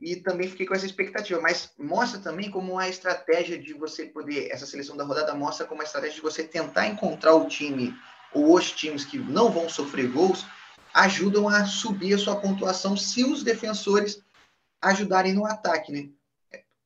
E 0.00 0.16
também 0.16 0.48
fiquei 0.48 0.64
com 0.64 0.74
essa 0.74 0.86
expectativa. 0.86 1.40
Mas 1.40 1.72
mostra 1.78 2.20
também 2.20 2.50
como 2.50 2.78
a 2.78 2.88
estratégia 2.88 3.58
de 3.58 3.74
você 3.74 4.06
poder... 4.06 4.50
Essa 4.50 4.66
seleção 4.66 4.96
da 4.96 5.04
rodada 5.04 5.34
mostra 5.34 5.66
como 5.66 5.82
a 5.82 5.84
estratégia 5.84 6.16
de 6.16 6.22
você 6.22 6.44
tentar 6.44 6.86
encontrar 6.86 7.34
o 7.34 7.48
time 7.48 7.94
ou 8.32 8.54
os 8.54 8.70
times 8.70 9.04
que 9.04 9.18
não 9.18 9.50
vão 9.50 9.68
sofrer 9.68 10.10
gols 10.10 10.44
ajudam 10.94 11.48
a 11.48 11.64
subir 11.64 12.14
a 12.14 12.18
sua 12.18 12.36
pontuação 12.36 12.96
se 12.96 13.24
os 13.24 13.42
defensores 13.42 14.22
ajudarem 14.80 15.32
no 15.32 15.44
ataque, 15.44 15.92
né? 15.92 16.10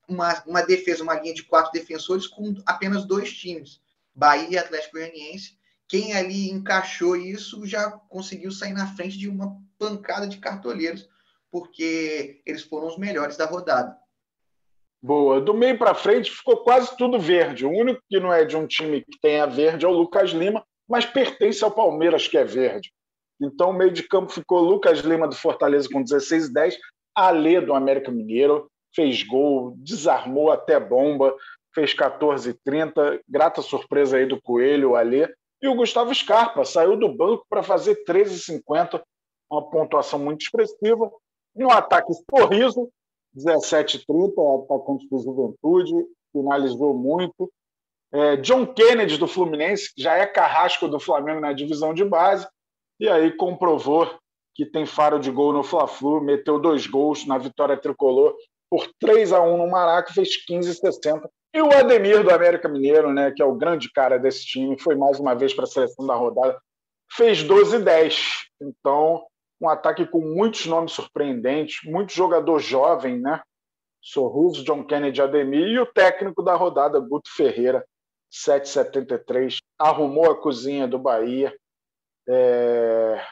Uma, 0.08 0.42
uma 0.46 0.62
defesa, 0.62 1.02
uma 1.02 1.14
linha 1.14 1.34
de 1.34 1.44
quatro 1.44 1.72
defensores 1.72 2.26
com 2.26 2.54
apenas 2.66 3.04
dois 3.04 3.32
times, 3.32 3.80
Bahia 4.14 4.48
e 4.50 4.58
Atlético 4.58 4.94
Goianiense. 4.94 5.56
Quem 5.88 6.14
ali 6.14 6.50
encaixou 6.50 7.16
isso 7.16 7.66
já 7.66 7.90
conseguiu 7.90 8.50
sair 8.50 8.72
na 8.72 8.86
frente 8.94 9.18
de 9.18 9.28
uma 9.28 9.56
pancada 9.78 10.26
de 10.26 10.38
cartoleiros, 10.38 11.08
porque 11.50 12.40
eles 12.46 12.62
foram 12.62 12.88
os 12.88 12.98
melhores 12.98 13.36
da 13.36 13.46
rodada. 13.46 13.96
Boa. 15.02 15.40
Do 15.40 15.52
meio 15.52 15.76
para 15.76 15.94
frente 15.94 16.30
ficou 16.30 16.58
quase 16.58 16.96
tudo 16.96 17.18
verde. 17.18 17.66
O 17.66 17.70
único 17.70 18.00
que 18.08 18.20
não 18.20 18.32
é 18.32 18.44
de 18.44 18.56
um 18.56 18.66
time 18.66 19.00
que 19.00 19.18
tenha 19.20 19.46
verde 19.46 19.84
é 19.84 19.88
o 19.88 19.92
Lucas 19.92 20.30
Lima, 20.30 20.64
mas 20.88 21.04
pertence 21.04 21.64
ao 21.64 21.72
Palmeiras, 21.72 22.28
que 22.28 22.38
é 22.38 22.44
verde. 22.44 22.92
Então, 23.40 23.70
o 23.70 23.72
meio 23.72 23.90
de 23.90 24.04
campo 24.04 24.30
ficou 24.30 24.60
Lucas 24.60 25.00
Lima 25.00 25.26
do 25.26 25.34
Fortaleza 25.34 25.88
com 25.92 26.02
16 26.02 26.46
e 26.46 26.52
10, 26.52 26.78
Alê 27.14 27.60
do 27.60 27.74
América 27.74 28.10
Mineiro 28.10 28.70
fez 28.94 29.22
gol, 29.22 29.74
desarmou 29.76 30.50
até 30.50 30.78
bomba, 30.78 31.34
fez 31.74 31.94
14 31.94 32.54
30, 32.64 33.20
grata 33.28 33.62
surpresa 33.62 34.16
aí 34.16 34.26
do 34.26 34.40
Coelho, 34.40 34.90
o 34.90 34.96
Alê. 34.96 35.32
E 35.60 35.68
o 35.68 35.74
Gustavo 35.74 36.14
Scarpa 36.14 36.64
saiu 36.64 36.96
do 36.96 37.08
banco 37.08 37.46
para 37.48 37.62
fazer 37.62 38.04
13,50, 38.04 39.00
uma 39.50 39.70
pontuação 39.70 40.18
muito 40.18 40.42
expressiva. 40.42 41.10
No 41.54 41.70
ataque, 41.70 42.12
Sorriso, 42.30 42.90
17,30, 43.36 44.64
atacante 44.64 45.08
do 45.08 45.18
Juventude, 45.18 45.94
finalizou 46.32 46.94
muito. 46.94 47.50
É, 48.12 48.36
John 48.36 48.66
Kennedy, 48.66 49.16
do 49.16 49.28
Fluminense, 49.28 49.94
que 49.94 50.02
já 50.02 50.16
é 50.16 50.26
carrasco 50.26 50.88
do 50.88 51.00
Flamengo 51.00 51.40
na 51.40 51.52
divisão 51.52 51.94
de 51.94 52.04
base, 52.04 52.46
e 53.00 53.08
aí 53.08 53.32
comprovou 53.32 54.10
que 54.54 54.66
tem 54.66 54.84
faro 54.86 55.18
de 55.18 55.30
gol 55.30 55.52
no 55.52 55.62
Fla-Flu, 55.62 56.22
meteu 56.22 56.58
dois 56.58 56.86
gols 56.86 57.26
na 57.26 57.38
vitória 57.38 57.76
tricolor 57.76 58.34
por 58.70 58.88
3 58.98 59.32
a 59.32 59.42
1 59.42 59.56
no 59.58 59.70
Maraca, 59.70 60.12
fez 60.12 60.30
15,60. 60.48 61.28
E 61.54 61.60
o 61.60 61.70
Ademir 61.70 62.24
do 62.24 62.30
América 62.30 62.68
Mineiro, 62.68 63.12
né, 63.12 63.30
que 63.30 63.42
é 63.42 63.44
o 63.44 63.54
grande 63.54 63.90
cara 63.92 64.18
desse 64.18 64.46
time, 64.46 64.80
foi 64.80 64.94
mais 64.94 65.20
uma 65.20 65.34
vez 65.34 65.52
para 65.52 65.64
a 65.64 65.66
seleção 65.66 66.06
da 66.06 66.14
rodada, 66.14 66.58
fez 67.10 67.42
12 67.42 67.80
10. 67.80 68.16
Então, 68.62 69.22
um 69.60 69.68
ataque 69.68 70.06
com 70.06 70.20
muitos 70.20 70.66
nomes 70.66 70.92
surpreendentes, 70.92 71.80
muito 71.84 72.12
jogador 72.12 72.58
jovem, 72.58 73.20
né? 73.20 73.40
Sorriso, 74.00 74.64
John 74.64 74.84
Kennedy, 74.84 75.22
Ademir 75.22 75.68
e 75.68 75.78
o 75.78 75.86
técnico 75.86 76.42
da 76.42 76.54
rodada, 76.54 76.98
Guto 76.98 77.30
Ferreira, 77.36 77.84
7,73. 78.32 79.58
Arrumou 79.78 80.30
a 80.30 80.40
cozinha 80.40 80.88
do 80.88 80.98
Bahia. 80.98 81.54
É... 82.28 83.22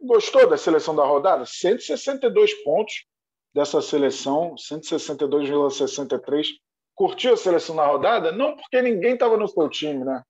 Gostou 0.00 0.48
da 0.48 0.56
seleção 0.56 0.94
da 0.94 1.04
rodada? 1.04 1.44
162 1.46 2.54
pontos 2.62 3.06
dessa 3.54 3.80
seleção, 3.80 4.54
162,63. 4.54 6.46
Curtiu 6.94 7.34
a 7.34 7.36
seleção 7.36 7.76
da 7.76 7.86
rodada? 7.86 8.32
Não 8.32 8.56
porque 8.56 8.80
ninguém 8.82 9.14
estava 9.14 9.36
no 9.36 9.48
seu 9.48 9.68
time, 9.68 10.04
né? 10.04 10.22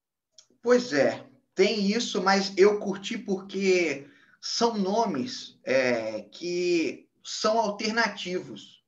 Pois 0.62 0.92
é, 0.92 1.24
tem 1.54 1.90
isso, 1.90 2.22
mas 2.22 2.56
eu 2.56 2.78
curti 2.78 3.18
porque 3.18 4.08
são 4.40 4.76
nomes 4.76 5.58
é, 5.64 6.22
que 6.22 7.08
são 7.24 7.58
alternativos, 7.58 8.84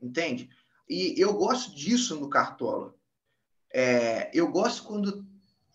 entende? 0.00 0.50
E 0.88 1.14
eu 1.16 1.34
gosto 1.34 1.74
disso 1.74 2.18
no 2.18 2.28
Cartola. 2.28 2.94
É, 3.72 4.30
eu 4.34 4.50
gosto 4.50 4.82
quando 4.82 5.24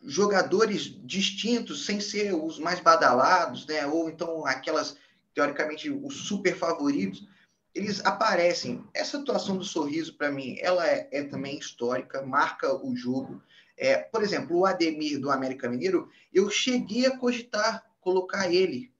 jogadores 0.06 0.96
distintos, 1.04 1.86
sem 1.86 2.00
ser 2.00 2.34
os 2.34 2.60
mais 2.60 2.80
badalados, 2.80 3.66
né? 3.66 3.86
Ou 3.88 4.10
então 4.10 4.46
aquelas, 4.46 4.98
teoricamente, 5.34 5.90
os 5.90 6.28
super 6.28 6.56
favoritos, 6.56 7.28
eles 7.74 8.06
aparecem. 8.06 8.84
Essa 8.94 9.18
atuação 9.18 9.58
do 9.58 9.64
Sorriso, 9.66 10.16
para 10.16 10.32
mim, 10.32 10.58
ela 10.62 10.88
é, 10.88 11.10
é, 11.12 11.24
também 11.24 11.58
histórica, 11.58 12.26
marca 12.26 12.74
o 12.74 12.96
jogo. 12.96 13.42
É, 13.78 13.98
por 13.98 14.24
exemplo, 14.24 14.58
o 14.58 14.66
Ademir 14.66 15.20
do 15.20 15.30
América 15.30 15.68
Mineiro, 15.68 16.10
eu 16.34 16.50
cheguei 16.50 17.06
a 17.06 17.18
cogitar 17.18 17.84
colocar 18.00 18.54
ele, 18.54 18.94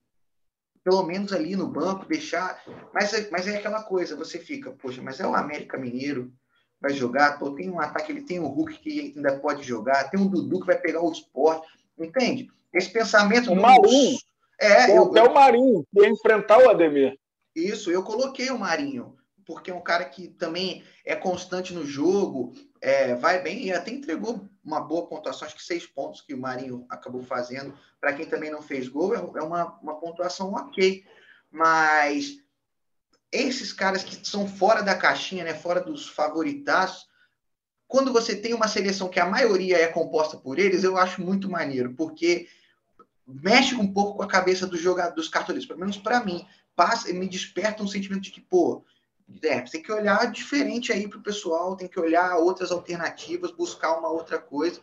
pelo 0.82 1.04
menos 1.04 1.32
ali 1.32 1.54
no 1.54 1.68
banco, 1.68 2.04
deixar. 2.06 2.60
Mas, 2.92 3.14
é, 3.14 3.30
mas 3.30 3.46
é 3.46 3.56
aquela 3.56 3.82
coisa, 3.84 4.16
você 4.16 4.38
fica, 4.38 4.72
poxa, 4.72 5.00
mas 5.00 5.20
é 5.20 5.26
o 5.26 5.34
América 5.34 5.78
Mineiro, 5.78 6.32
vai 6.80 6.92
jogar, 6.92 7.38
pô, 7.38 7.50
tem 7.50 7.70
um 7.70 7.80
ataque, 7.80 8.12
ele 8.12 8.22
tem 8.22 8.38
o 8.38 8.46
Hulk 8.46 8.78
que 8.78 9.14
ainda 9.16 9.38
pode 9.38 9.62
jogar, 9.62 10.10
tem 10.10 10.20
o 10.20 10.28
Dudu 10.28 10.60
que 10.60 10.66
vai 10.66 10.78
pegar 10.78 11.02
o 11.02 11.10
esporte, 11.10 11.66
entende? 11.98 12.48
Esse 12.72 12.90
pensamento... 12.90 13.52
O 13.52 13.56
Marinho. 13.56 14.18
É, 14.60 14.96
eu, 14.96 15.04
até 15.04 15.22
o 15.22 15.34
Marinho, 15.34 15.86
que 15.92 16.00
ia 16.00 16.08
enfrentar 16.08 16.58
o 16.58 16.70
Ademir. 16.70 17.18
Isso, 17.54 17.90
eu 17.90 18.02
coloquei 18.02 18.50
o 18.50 18.58
Marinho, 18.58 19.16
porque 19.46 19.70
é 19.70 19.74
um 19.74 19.80
cara 19.80 20.04
que 20.04 20.28
também 20.28 20.82
é 21.04 21.14
constante 21.14 21.72
no 21.72 21.84
jogo, 21.84 22.52
é, 22.80 23.14
vai 23.14 23.42
bem 23.42 23.64
e 23.64 23.72
até 23.72 23.90
entregou 23.90 24.48
uma 24.64 24.80
boa 24.80 25.06
pontuação, 25.06 25.46
acho 25.46 25.56
que 25.56 25.62
seis 25.62 25.86
pontos 25.86 26.20
que 26.20 26.34
o 26.34 26.40
Marinho 26.40 26.84
acabou 26.88 27.22
fazendo. 27.22 27.74
Para 28.00 28.12
quem 28.12 28.26
também 28.26 28.50
não 28.50 28.60
fez 28.60 28.88
gol, 28.88 29.14
é, 29.14 29.18
é 29.18 29.42
uma, 29.42 29.78
uma 29.80 29.98
pontuação 30.00 30.52
ok. 30.52 31.04
Mas 31.50 32.38
esses 33.36 33.72
caras 33.72 34.02
que 34.02 34.26
são 34.26 34.46
fora 34.46 34.82
da 34.82 34.94
caixinha, 34.94 35.44
né, 35.44 35.54
fora 35.54 35.80
dos 35.80 36.08
favoritaços, 36.08 37.06
quando 37.88 38.12
você 38.12 38.34
tem 38.34 38.52
uma 38.52 38.68
seleção 38.68 39.08
que 39.08 39.20
a 39.20 39.26
maioria 39.26 39.78
é 39.78 39.86
composta 39.86 40.36
por 40.36 40.58
eles, 40.58 40.82
eu 40.82 40.96
acho 40.96 41.22
muito 41.22 41.48
maneiro, 41.48 41.94
porque 41.94 42.48
mexe 43.26 43.74
um 43.74 43.92
pouco 43.92 44.16
com 44.16 44.22
a 44.22 44.28
cabeça 44.28 44.66
do 44.66 44.76
jogador, 44.76 45.14
dos 45.14 45.28
cartolistas, 45.28 45.66
pelo 45.66 45.80
menos 45.80 45.96
para 45.96 46.24
mim, 46.24 46.44
passa, 46.74 47.12
me 47.12 47.28
desperta 47.28 47.82
um 47.82 47.88
sentimento 47.88 48.22
de 48.22 48.30
que, 48.30 48.40
pô, 48.40 48.84
é, 49.42 49.60
tem 49.62 49.82
que 49.82 49.90
olhar 49.90 50.30
diferente 50.30 50.92
aí 50.92 51.08
para 51.08 51.18
o 51.18 51.22
pessoal, 51.22 51.76
tem 51.76 51.88
que 51.88 51.98
olhar 51.98 52.36
outras 52.36 52.70
alternativas, 52.70 53.50
buscar 53.50 53.98
uma 53.98 54.08
outra 54.08 54.38
coisa, 54.38 54.80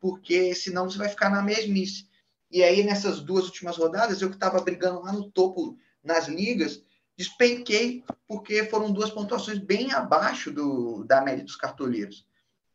porque 0.00 0.54
senão 0.54 0.88
você 0.88 0.98
vai 0.98 1.08
ficar 1.08 1.30
na 1.30 1.42
mesmice. 1.42 2.06
E 2.50 2.62
aí, 2.62 2.84
nessas 2.84 3.20
duas 3.20 3.46
últimas 3.46 3.76
rodadas, 3.76 4.22
eu 4.22 4.28
que 4.28 4.36
estava 4.36 4.60
brigando 4.60 5.02
lá 5.02 5.12
no 5.12 5.30
topo 5.30 5.76
nas 6.02 6.28
ligas, 6.28 6.83
despenquei, 7.16 8.04
porque 8.26 8.64
foram 8.64 8.92
duas 8.92 9.10
pontuações 9.10 9.58
bem 9.58 9.92
abaixo 9.92 10.50
do, 10.50 11.04
da 11.04 11.20
média 11.20 11.44
dos 11.44 11.56
cartoleiros. 11.56 12.26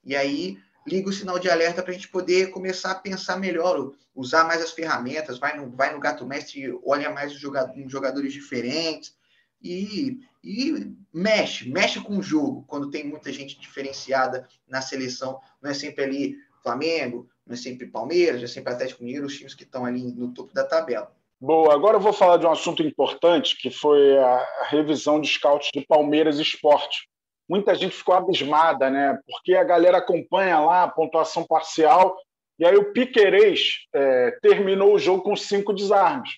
E 0.04 0.16
aí, 0.16 0.58
liga 0.88 1.10
o 1.10 1.14
sinal 1.14 1.38
de 1.38 1.50
alerta 1.50 1.84
para 1.84 1.92
a 1.92 1.94
gente 1.94 2.08
poder 2.08 2.50
começar 2.52 2.92
a 2.92 2.96
pensar 2.96 3.38
melhor, 3.38 3.92
usar 4.16 4.46
mais 4.46 4.62
as 4.62 4.72
ferramentas, 4.72 5.40
vai 5.40 5.58
no, 5.58 5.70
vai 5.70 5.94
no 5.94 6.00
gato 6.00 6.26
mestre, 6.26 6.72
olha 6.86 7.10
mais 7.10 7.34
os 7.34 7.40
jogadores, 7.40 7.92
jogadores 7.92 8.34
diferentes 8.34 9.16
e, 9.62 10.20
e 10.44 10.96
mexe, 11.14 11.70
mexe 11.70 12.00
com 12.00 12.18
o 12.18 12.24
jogo 12.24 12.64
quando 12.68 12.90
tem 12.90 13.06
muita 13.06 13.32
gente 13.32 13.60
diferenciada 13.60 14.48
na 14.68 14.82
seleção. 14.82 15.40
Não 15.62 15.70
é 15.70 15.74
sempre 15.74 16.04
ali 16.04 16.38
Flamengo, 16.64 17.30
não 17.46 17.54
é 17.54 17.58
sempre 17.58 17.88
Palmeiras, 17.88 18.42
é 18.42 18.48
sempre 18.48 18.74
Atlético 18.74 19.04
Mineiro, 19.04 19.28
os 19.28 19.36
times 19.36 19.54
que 19.54 19.64
estão 19.64 19.86
ali 19.86 20.12
no 20.14 20.34
topo 20.34 20.54
da 20.54 20.64
tabela. 20.64 21.14
Boa, 21.42 21.74
agora 21.74 21.98
eu 21.98 22.02
vou 22.02 22.12
falar 22.12 22.38
de 22.38 22.46
um 22.46 22.52
assunto 22.52 22.84
importante, 22.84 23.58
que 23.58 23.72
foi 23.72 24.18
a 24.18 24.66
revisão 24.70 25.22
de 25.22 25.28
scouts 25.28 25.70
de 25.74 25.86
Palmeiras 25.86 26.38
Esporte 26.38 27.10
muita 27.50 27.74
gente 27.74 27.96
ficou 27.96 28.14
abismada, 28.14 28.92
né? 28.92 29.18
Porque 29.26 29.56
a 29.56 29.64
galera 29.64 29.98
acompanha 29.98 30.60
lá 30.60 30.84
a 30.84 30.88
pontuação 30.88 31.44
parcial 31.44 32.16
e 32.60 32.66
aí 32.66 32.76
o 32.76 32.94
Piquerez 32.94 33.80
é, 33.94 34.38
terminou 34.42 34.94
o 34.94 35.00
jogo 35.00 35.24
com 35.24 35.36
cinco 35.36 35.74
desarmes. 35.74 36.30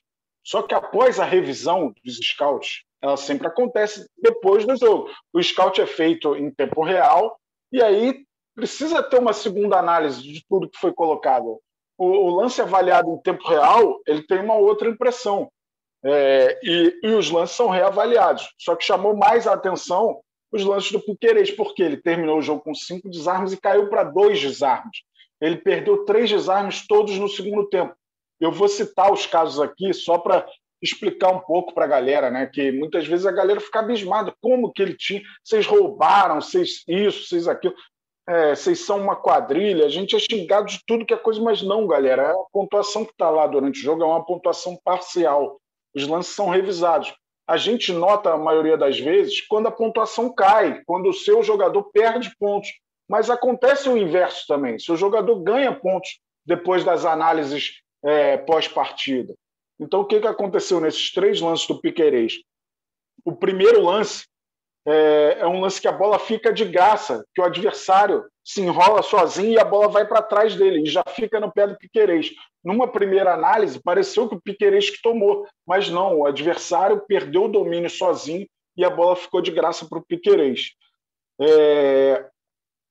Só 0.43 0.61
que 0.61 0.73
após 0.73 1.19
a 1.19 1.25
revisão 1.25 1.93
dos 2.03 2.17
scouts, 2.17 2.83
ela 3.01 3.17
sempre 3.17 3.47
acontece 3.47 4.07
depois 4.17 4.65
do 4.65 4.75
jogo. 4.77 5.09
O 5.33 5.43
scout 5.43 5.81
é 5.81 5.85
feito 5.85 6.35
em 6.35 6.49
tempo 6.49 6.81
real 6.83 7.37
e 7.71 7.81
aí 7.83 8.23
precisa 8.55 9.03
ter 9.03 9.19
uma 9.19 9.33
segunda 9.33 9.77
análise 9.77 10.21
de 10.21 10.43
tudo 10.47 10.69
que 10.69 10.79
foi 10.79 10.93
colocado. 10.93 11.59
O, 12.01 12.05
o 12.05 12.35
lance 12.35 12.59
avaliado 12.59 13.11
em 13.11 13.21
tempo 13.21 13.47
real, 13.47 13.99
ele 14.07 14.23
tem 14.23 14.39
uma 14.39 14.55
outra 14.55 14.89
impressão. 14.89 15.51
É, 16.03 16.59
e, 16.63 16.99
e, 17.03 17.07
os 17.13 17.29
lances 17.29 17.55
são 17.55 17.69
reavaliados. 17.69 18.49
Só 18.57 18.75
que 18.75 18.83
chamou 18.83 19.15
mais 19.15 19.45
a 19.45 19.53
atenção 19.53 20.19
os 20.51 20.65
lances 20.65 20.91
do 20.91 20.99
Piqueires, 20.99 21.51
porque 21.51 21.83
ele 21.83 21.97
terminou 21.97 22.39
o 22.39 22.41
jogo 22.41 22.61
com 22.61 22.73
cinco 22.73 23.07
desarmes 23.07 23.53
e 23.53 23.61
caiu 23.61 23.87
para 23.87 24.03
dois 24.03 24.41
desarmes. 24.41 24.97
Ele 25.39 25.57
perdeu 25.57 26.03
três 26.03 26.27
desarmes 26.27 26.87
todos 26.87 27.19
no 27.19 27.29
segundo 27.29 27.69
tempo. 27.69 27.93
Eu 28.39 28.51
vou 28.51 28.67
citar 28.67 29.13
os 29.13 29.27
casos 29.27 29.59
aqui 29.59 29.93
só 29.93 30.17
para 30.17 30.43
explicar 30.81 31.29
um 31.29 31.39
pouco 31.39 31.71
para 31.71 31.85
a 31.85 31.87
galera, 31.87 32.31
né? 32.31 32.47
Que 32.47 32.71
muitas 32.71 33.05
vezes 33.05 33.27
a 33.27 33.31
galera 33.31 33.61
fica 33.61 33.79
abismada. 33.79 34.33
Como 34.41 34.73
que 34.73 34.81
ele 34.81 34.95
tinha? 34.97 35.21
Vocês 35.43 35.67
roubaram, 35.67 36.41
vocês 36.41 36.83
isso, 36.87 37.27
vocês 37.27 37.47
aquilo. 37.47 37.75
É, 38.31 38.55
vocês 38.55 38.79
são 38.79 38.99
uma 38.99 39.15
quadrilha. 39.15 39.85
A 39.85 39.89
gente 39.89 40.15
é 40.15 40.19
xingado 40.19 40.67
de 40.67 40.79
tudo 40.85 41.05
que 41.05 41.13
é 41.13 41.17
coisa, 41.17 41.41
mas 41.41 41.61
não, 41.61 41.85
galera. 41.85 42.31
A 42.31 42.35
pontuação 42.51 43.03
que 43.03 43.11
está 43.11 43.29
lá 43.29 43.45
durante 43.47 43.79
o 43.79 43.83
jogo 43.83 44.03
é 44.03 44.05
uma 44.05 44.23
pontuação 44.23 44.79
parcial. 44.83 45.59
Os 45.93 46.07
lances 46.07 46.33
são 46.33 46.49
revisados 46.49 47.13
a 47.51 47.57
gente 47.57 47.91
nota 47.91 48.31
a 48.31 48.37
maioria 48.37 48.77
das 48.77 48.97
vezes 48.97 49.45
quando 49.45 49.67
a 49.67 49.71
pontuação 49.71 50.33
cai, 50.33 50.81
quando 50.85 51.09
o 51.09 51.13
seu 51.13 51.43
jogador 51.43 51.83
perde 51.91 52.33
pontos. 52.39 52.69
Mas 53.09 53.29
acontece 53.29 53.89
o 53.89 53.97
inverso 53.97 54.45
também. 54.47 54.79
Se 54.79 54.89
o 54.89 54.95
jogador 54.95 55.35
ganha 55.41 55.73
pontos 55.73 56.21
depois 56.45 56.85
das 56.85 57.03
análises 57.03 57.81
é, 58.05 58.37
pós-partida. 58.37 59.33
Então, 59.77 59.99
o 59.99 60.05
que, 60.05 60.21
que 60.21 60.27
aconteceu 60.27 60.79
nesses 60.79 61.11
três 61.11 61.41
lances 61.41 61.67
do 61.67 61.81
Piquerez? 61.81 62.35
O 63.25 63.35
primeiro 63.35 63.81
lance 63.83 64.25
é, 64.85 65.37
é, 65.39 65.47
um 65.47 65.59
lance 65.59 65.79
que 65.79 65.87
a 65.87 65.91
bola 65.91 66.17
fica 66.17 66.51
de 66.51 66.65
graça, 66.65 67.23
que 67.33 67.41
o 67.41 67.45
adversário 67.45 68.25
se 68.43 68.61
enrola 68.61 69.03
sozinho 69.03 69.53
e 69.53 69.59
a 69.59 69.63
bola 69.63 69.87
vai 69.87 70.07
para 70.07 70.21
trás 70.21 70.55
dele 70.55 70.81
e 70.81 70.89
já 70.89 71.03
fica 71.07 71.39
no 71.39 71.51
pé 71.51 71.67
do 71.67 71.77
Piquerez. 71.77 72.31
Numa 72.63 72.87
primeira 72.87 73.33
análise, 73.33 73.81
pareceu 73.81 74.27
que 74.27 74.35
o 74.35 74.41
Piquerez 74.41 74.89
que 74.89 75.01
tomou, 75.01 75.45
mas 75.65 75.89
não, 75.89 76.19
o 76.19 76.25
adversário 76.25 77.03
perdeu 77.07 77.45
o 77.45 77.51
domínio 77.51 77.89
sozinho 77.89 78.47
e 78.75 78.83
a 78.83 78.89
bola 78.89 79.15
ficou 79.15 79.41
de 79.41 79.51
graça 79.51 79.87
para 79.87 79.99
o 79.99 80.05
Piquerez. 80.05 80.71
É... 81.39 82.25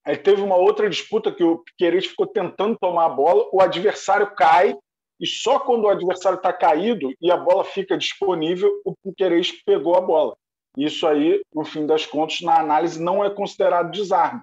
Aí 0.05 0.16
teve 0.16 0.40
uma 0.40 0.57
outra 0.57 0.88
disputa 0.88 1.33
que 1.33 1.44
o 1.44 1.59
Piquerez 1.59 2.07
ficou 2.07 2.26
tentando 2.26 2.79
tomar 2.79 3.07
a 3.07 3.11
bola, 3.11 3.48
o 3.53 3.61
adversário 3.61 4.33
cai 4.35 4.74
e 5.20 5.26
só 5.26 5.59
quando 5.59 5.85
o 5.85 5.88
adversário 5.88 6.37
está 6.37 6.53
caído 6.53 7.12
e 7.20 7.31
a 7.31 7.37
bola 7.37 7.62
fica 7.64 7.98
disponível, 7.98 8.70
o 8.85 8.94
Piquerez 9.05 9.53
pegou 9.64 9.94
a 9.94 10.00
bola. 10.00 10.37
Isso 10.76 11.06
aí, 11.06 11.42
no 11.52 11.64
fim 11.64 11.87
das 11.87 12.06
contas, 12.06 12.40
na 12.40 12.59
análise 12.59 13.02
não 13.02 13.24
é 13.24 13.30
considerado 13.30 13.90
desarme, 13.90 14.40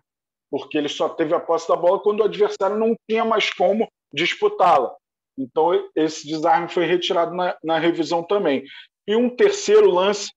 porque 0.51 0.77
ele 0.77 0.89
só 0.89 1.09
teve 1.09 1.33
a 1.33 1.39
posse 1.39 1.67
da 1.67 1.75
bola 1.75 1.99
quando 1.99 2.19
o 2.19 2.23
adversário 2.23 2.77
não 2.77 2.95
tinha 3.09 3.23
mais 3.23 3.51
como 3.53 3.87
disputá-la. 4.13 4.95
Então, 5.37 5.71
esse 5.95 6.27
desarme 6.27 6.67
foi 6.67 6.85
retirado 6.85 7.33
na, 7.35 7.55
na 7.63 7.77
revisão 7.77 8.23
também. 8.23 8.63
E 9.07 9.15
um 9.15 9.29
terceiro 9.29 9.89
lance 9.89 10.31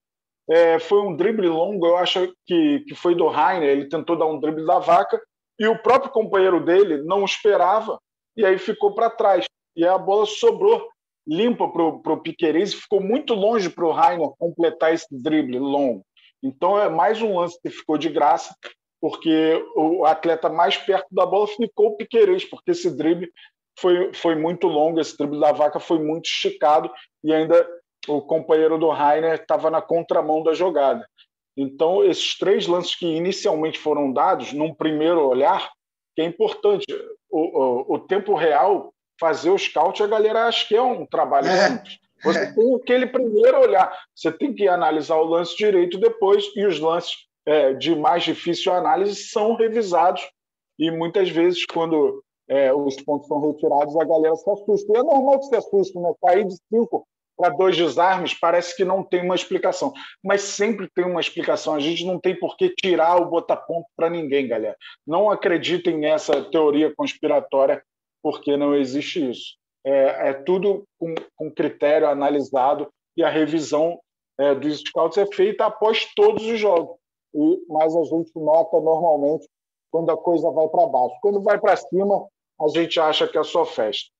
é, 0.48 0.78
foi 0.78 1.00
um 1.00 1.16
drible 1.16 1.48
longo, 1.48 1.86
eu 1.86 1.96
acho 1.96 2.32
que, 2.46 2.80
que 2.80 2.94
foi 2.94 3.14
do 3.14 3.28
Rainer, 3.28 3.68
ele 3.68 3.88
tentou 3.88 4.16
dar 4.16 4.26
um 4.26 4.38
drible 4.38 4.66
da 4.66 4.78
vaca, 4.78 5.20
e 5.58 5.66
o 5.66 5.80
próprio 5.80 6.10
companheiro 6.10 6.64
dele 6.64 7.02
não 7.02 7.24
esperava, 7.24 7.98
e 8.36 8.44
aí 8.44 8.58
ficou 8.58 8.94
para 8.94 9.10
trás. 9.10 9.44
E 9.76 9.86
a 9.86 9.96
bola 9.96 10.26
sobrou 10.26 10.88
limpa 11.30 11.68
para 11.68 12.12
o 12.12 12.20
Piqueires 12.20 12.74
ficou 12.74 13.00
muito 13.00 13.34
longe 13.34 13.70
para 13.70 13.86
o 13.86 13.92
Rainer 13.92 14.30
completar 14.36 14.92
esse 14.92 15.06
drible 15.12 15.60
longo. 15.60 16.04
Então 16.42 16.76
é 16.76 16.88
mais 16.88 17.22
um 17.22 17.38
lance 17.38 17.56
que 17.62 17.70
ficou 17.70 17.96
de 17.96 18.08
graça, 18.08 18.52
porque 19.00 19.64
o 19.76 20.04
atleta 20.04 20.48
mais 20.48 20.76
perto 20.76 21.06
da 21.12 21.24
bola 21.24 21.46
ficou 21.46 21.88
o 21.88 21.96
Piqueires, 21.96 22.44
porque 22.44 22.72
esse 22.72 22.90
drible 22.90 23.30
foi, 23.78 24.12
foi 24.12 24.34
muito 24.34 24.66
longo, 24.66 24.98
esse 24.98 25.16
drible 25.16 25.38
da 25.38 25.52
vaca 25.52 25.78
foi 25.78 26.00
muito 26.00 26.26
esticado 26.26 26.90
e 27.22 27.32
ainda 27.32 27.64
o 28.08 28.20
companheiro 28.20 28.76
do 28.76 28.88
Rainer 28.88 29.34
estava 29.34 29.70
na 29.70 29.80
contramão 29.80 30.42
da 30.42 30.52
jogada. 30.52 31.06
Então, 31.56 32.02
esses 32.02 32.36
três 32.38 32.66
lances 32.66 32.96
que 32.96 33.06
inicialmente 33.06 33.78
foram 33.78 34.12
dados, 34.12 34.52
num 34.52 34.74
primeiro 34.74 35.28
olhar, 35.28 35.70
que 36.16 36.22
é 36.22 36.24
importante, 36.24 36.86
o, 37.30 37.92
o, 37.92 37.94
o 37.94 37.98
tempo 38.00 38.34
real 38.34 38.92
fazer 39.20 39.50
o 39.50 39.58
scout, 39.58 40.02
a 40.02 40.06
galera 40.06 40.46
acha 40.46 40.66
que 40.66 40.74
é 40.74 40.82
um 40.82 41.06
trabalho 41.06 41.46
é. 41.46 41.68
simples. 41.68 41.98
Você 42.24 42.38
é. 42.38 42.52
tem 42.52 42.74
aquele 42.74 43.06
primeiro 43.06 43.60
olhar, 43.60 43.96
você 44.14 44.32
tem 44.32 44.52
que 44.52 44.66
analisar 44.66 45.16
o 45.16 45.24
lance 45.24 45.56
direito 45.56 45.98
depois, 45.98 46.44
e 46.56 46.66
os 46.66 46.80
lances 46.80 47.14
é, 47.46 47.72
de 47.74 47.94
mais 47.94 48.24
difícil 48.24 48.72
análise 48.72 49.14
são 49.14 49.54
revisados, 49.54 50.22
e 50.78 50.90
muitas 50.90 51.28
vezes, 51.28 51.64
quando 51.66 52.22
é, 52.48 52.72
os 52.72 52.96
pontos 53.02 53.28
são 53.28 53.40
retirados, 53.40 53.96
a 53.96 54.04
galera 54.04 54.34
se 54.34 54.50
assusta. 54.50 54.92
E 54.92 54.96
é 54.96 55.02
normal 55.02 55.38
que 55.38 55.46
se 55.46 55.56
assuste, 55.56 55.98
né? 55.98 56.12
Cair 56.20 56.46
de 56.46 56.56
cinco 56.68 57.06
para 57.36 57.50
dois 57.50 57.76
desarmes 57.76 58.34
parece 58.34 58.76
que 58.76 58.84
não 58.84 59.02
tem 59.02 59.22
uma 59.22 59.34
explicação, 59.34 59.94
mas 60.22 60.42
sempre 60.42 60.90
tem 60.94 61.06
uma 61.06 61.20
explicação. 61.20 61.74
A 61.74 61.80
gente 61.80 62.04
não 62.04 62.18
tem 62.18 62.38
por 62.38 62.56
que 62.56 62.68
tirar 62.70 63.16
o 63.16 63.30
botar 63.30 63.56
ponto 63.56 63.86
para 63.96 64.10
ninguém, 64.10 64.46
galera. 64.46 64.76
Não 65.06 65.30
acreditem 65.30 65.98
nessa 65.98 66.42
teoria 66.50 66.92
conspiratória 66.94 67.82
porque 68.22 68.56
não 68.56 68.74
existe 68.74 69.30
isso. 69.30 69.56
É, 69.84 70.30
é 70.30 70.32
tudo 70.34 70.84
com, 70.98 71.14
com, 71.36 71.50
critério 71.50 72.08
analisado 72.08 72.88
e 73.16 73.22
a 73.22 73.30
revisão 73.30 73.98
é, 74.38 74.54
dos 74.54 74.80
scouts 74.80 75.18
é 75.18 75.26
feita 75.26 75.66
após 75.66 76.06
todos 76.14 76.44
os 76.44 76.58
jogos. 76.58 76.96
E, 77.34 77.64
mas 77.68 77.96
a 77.96 78.04
gente 78.04 78.30
nota 78.36 78.80
normalmente 78.80 79.48
quando 79.90 80.10
a 80.10 80.16
coisa 80.16 80.50
vai 80.50 80.68
para 80.68 80.86
baixo. 80.86 81.14
Quando 81.20 81.42
vai 81.42 81.58
para 81.58 81.76
cima, 81.76 82.26
a 82.60 82.68
gente 82.68 83.00
acha 83.00 83.26
que 83.26 83.38
é 83.38 83.42
só 83.42 83.64
festa. 83.64 84.10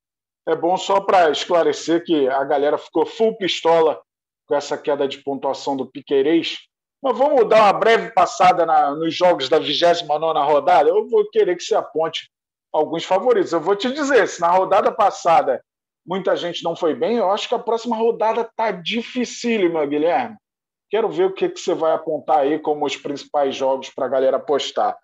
É 0.49 0.57
bom 0.57 0.77
só 0.77 1.01
para 1.01 1.31
esclarecer 1.31 2.05
que 2.05 2.29
a 2.29 2.43
galera 2.45 2.79
ficou 2.79 3.05
full 3.05 3.37
pistola 3.37 4.01
com 4.47 4.55
essa 4.55 4.77
queda 4.77 5.07
de 5.07 5.19
pontuação 5.19 5.77
do 5.77 5.87
Piqueires. 5.87 6.59
Mas 7.03 7.17
vamos 7.17 7.49
dar 7.49 7.63
uma 7.63 7.73
breve 7.73 8.11
passada 8.13 8.67
na, 8.67 8.95
nos 8.95 9.15
jogos 9.15 9.49
da 9.49 9.59
29 9.59 10.41
rodada. 10.41 10.89
Eu 10.89 11.09
vou 11.09 11.29
querer 11.31 11.57
que 11.57 11.63
se 11.63 11.75
aponte 11.75 12.31
alguns 12.73 13.05
favoritos. 13.05 13.53
Eu 13.53 13.61
vou 13.61 13.77
te 13.77 13.93
dizer, 13.93 14.27
se 14.29 14.41
na 14.41 14.51
rodada 14.51 14.93
passada 14.93 15.63
muita 16.07 16.35
gente 16.37 16.63
não 16.63 16.75
foi 16.75 16.95
bem, 16.95 17.17
eu 17.17 17.31
acho 17.31 17.49
que 17.49 17.55
a 17.55 17.59
próxima 17.59 17.97
rodada 17.97 18.49
tá 18.57 18.71
dificílima, 18.71 19.85
Guilherme. 19.87 20.37
Quero 20.89 21.09
ver 21.09 21.25
o 21.25 21.33
que, 21.33 21.49
que 21.49 21.61
você 21.61 21.75
vai 21.75 21.93
apontar 21.93 22.39
aí 22.39 22.59
como 22.59 22.85
os 22.85 22.97
principais 22.97 23.55
jogos 23.55 23.91
para 23.91 24.07
a 24.07 24.09
galera 24.09 24.39
apostar. 24.39 24.97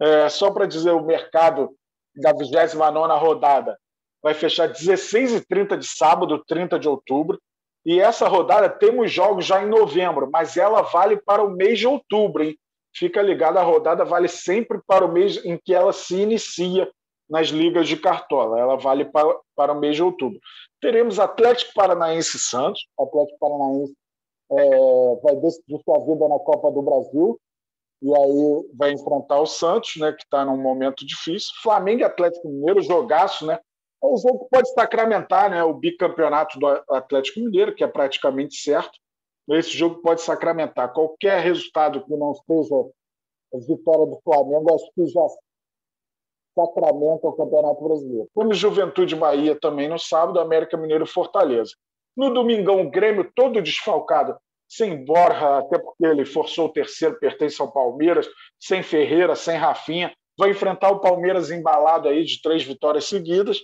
É, 0.00 0.28
só 0.28 0.50
para 0.50 0.66
dizer, 0.66 0.90
o 0.90 1.04
mercado 1.04 1.70
da 2.16 2.32
29 2.32 3.18
rodada 3.18 3.78
vai 4.22 4.34
fechar 4.34 4.68
16h30 4.68 5.76
de 5.76 5.86
sábado, 5.86 6.42
30 6.46 6.78
de 6.78 6.88
outubro. 6.88 7.40
E 7.86 8.00
essa 8.00 8.26
rodada 8.26 8.68
temos 8.68 9.12
jogos 9.12 9.46
já 9.46 9.62
em 9.62 9.68
novembro, 9.68 10.28
mas 10.30 10.56
ela 10.56 10.82
vale 10.82 11.16
para 11.16 11.42
o 11.42 11.50
mês 11.50 11.78
de 11.78 11.86
outubro, 11.86 12.42
hein? 12.42 12.58
Fica 12.94 13.22
ligado, 13.22 13.58
a 13.58 13.62
rodada 13.62 14.04
vale 14.04 14.26
sempre 14.26 14.80
para 14.86 15.04
o 15.04 15.12
mês 15.12 15.42
em 15.44 15.56
que 15.56 15.72
ela 15.72 15.92
se 15.92 16.16
inicia 16.16 16.90
nas 17.28 17.48
ligas 17.48 17.88
de 17.88 17.96
cartola. 17.96 18.58
Ela 18.58 18.76
vale 18.76 19.04
para, 19.04 19.36
para 19.54 19.72
o 19.72 19.80
mês 19.80 19.96
de 19.96 20.02
outubro. 20.02 20.38
Teremos 20.80 21.18
Atlético 21.18 21.72
Paranaense 21.74 22.36
e 22.36 22.40
Santos. 22.40 22.86
Atlético 22.98 23.38
Paranaense 23.38 23.94
é, 24.50 25.16
vai 25.22 25.36
decidir 25.36 25.80
sua 25.84 25.98
vida 26.06 26.28
na 26.28 26.38
Copa 26.38 26.70
do 26.70 26.82
Brasil 26.82 27.38
e 28.00 28.14
aí 28.14 28.68
vai 28.74 28.92
enfrentar 28.92 29.40
o 29.40 29.46
Santos, 29.46 29.96
né, 29.96 30.12
que 30.12 30.22
está 30.22 30.44
num 30.44 30.56
momento 30.56 31.04
difícil. 31.04 31.52
Flamengo 31.62 32.00
e 32.00 32.04
Atlético 32.04 32.48
Mineiro, 32.48 32.80
jogaço, 32.80 33.44
né? 33.44 33.58
É 34.02 34.06
um 34.06 34.16
jogo 34.16 34.44
que 34.44 34.50
pode 34.50 34.72
sacramentar 34.72 35.50
né, 35.50 35.62
o 35.64 35.74
bicampeonato 35.74 36.58
do 36.58 36.66
Atlético 36.90 37.40
Mineiro, 37.40 37.74
que 37.74 37.82
é 37.82 37.88
praticamente 37.88 38.56
certo. 38.56 38.96
Esse 39.50 39.70
jogo 39.70 40.00
pode 40.00 40.20
sacramentar. 40.20 40.92
Qualquer 40.92 41.40
resultado 41.40 42.04
que 42.04 42.16
não 42.16 42.34
seja 42.34 42.90
a 43.54 43.58
vitória 43.58 44.06
do 44.06 44.20
Flamengo, 44.22 44.74
acho 44.74 44.86
que 44.94 45.06
já 45.06 45.26
sacramenta 46.58 47.28
o 47.28 47.32
Campeonato 47.32 47.82
Brasileiro. 47.84 48.28
Temos 48.34 48.58
Juventude 48.58 49.14
Bahia 49.14 49.56
também 49.60 49.88
no 49.88 49.98
sábado, 49.98 50.40
América 50.40 50.76
Mineiro 50.76 51.06
Fortaleza. 51.06 51.72
No 52.16 52.34
domingão, 52.34 52.80
o 52.80 52.90
Grêmio 52.90 53.30
todo 53.34 53.62
desfalcado, 53.62 54.36
sem 54.68 55.04
Borja, 55.04 55.58
até 55.58 55.78
porque 55.78 56.04
ele 56.04 56.24
forçou 56.26 56.66
o 56.66 56.72
terceiro, 56.72 57.18
pertence 57.18 57.60
ao 57.62 57.70
Palmeiras, 57.70 58.28
sem 58.58 58.82
Ferreira, 58.82 59.36
sem 59.36 59.56
Rafinha. 59.56 60.12
Vai 60.36 60.50
enfrentar 60.50 60.90
o 60.90 61.00
Palmeiras 61.00 61.50
embalado 61.50 62.08
aí 62.08 62.24
de 62.24 62.42
três 62.42 62.64
vitórias 62.64 63.04
seguidas. 63.04 63.62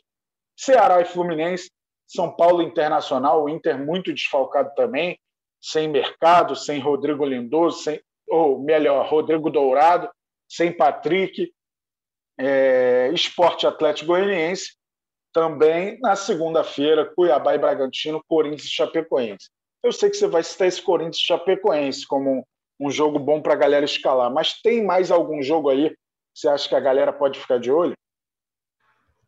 Ceará 0.56 1.00
e 1.00 1.04
Fluminense, 1.04 1.70
São 2.06 2.34
Paulo 2.34 2.62
Internacional, 2.62 3.42
o 3.42 3.48
Inter 3.48 3.78
muito 3.78 4.14
desfalcado 4.14 4.72
também, 4.76 5.18
sem 5.60 5.88
Mercado, 5.88 6.54
sem 6.54 6.78
Rodrigo 6.78 7.24
Lindoso, 7.24 7.82
sem, 7.82 8.00
ou 8.28 8.60
melhor, 8.60 9.08
Rodrigo 9.08 9.50
Dourado, 9.50 10.08
sem 10.48 10.72
Patrick, 10.72 11.52
é, 12.38 13.10
Esporte 13.12 13.66
Atlético 13.66 14.08
Goianiense, 14.08 14.76
também 15.32 15.98
na 16.00 16.14
segunda-feira, 16.14 17.12
Cuiabá 17.14 17.54
e 17.54 17.58
Bragantino, 17.58 18.22
Corinthians 18.28 18.64
e 18.64 18.70
Chapecoense. 18.70 19.50
Eu 19.82 19.92
sei 19.92 20.08
que 20.08 20.16
você 20.16 20.26
vai 20.26 20.42
citar 20.42 20.68
esse 20.68 20.80
Corinthians 20.80 21.18
e 21.18 21.26
Chapecoense 21.26 22.06
como 22.06 22.30
um, 22.30 22.42
um 22.80 22.90
jogo 22.90 23.18
bom 23.18 23.42
para 23.42 23.52
a 23.52 23.56
galera 23.56 23.84
escalar, 23.84 24.32
mas 24.32 24.60
tem 24.62 24.84
mais 24.84 25.10
algum 25.10 25.42
jogo 25.42 25.68
aí 25.70 25.90
que 25.90 25.96
você 26.34 26.48
acha 26.48 26.68
que 26.68 26.74
a 26.74 26.80
galera 26.80 27.12
pode 27.12 27.38
ficar 27.38 27.58
de 27.58 27.70
olho? 27.70 27.94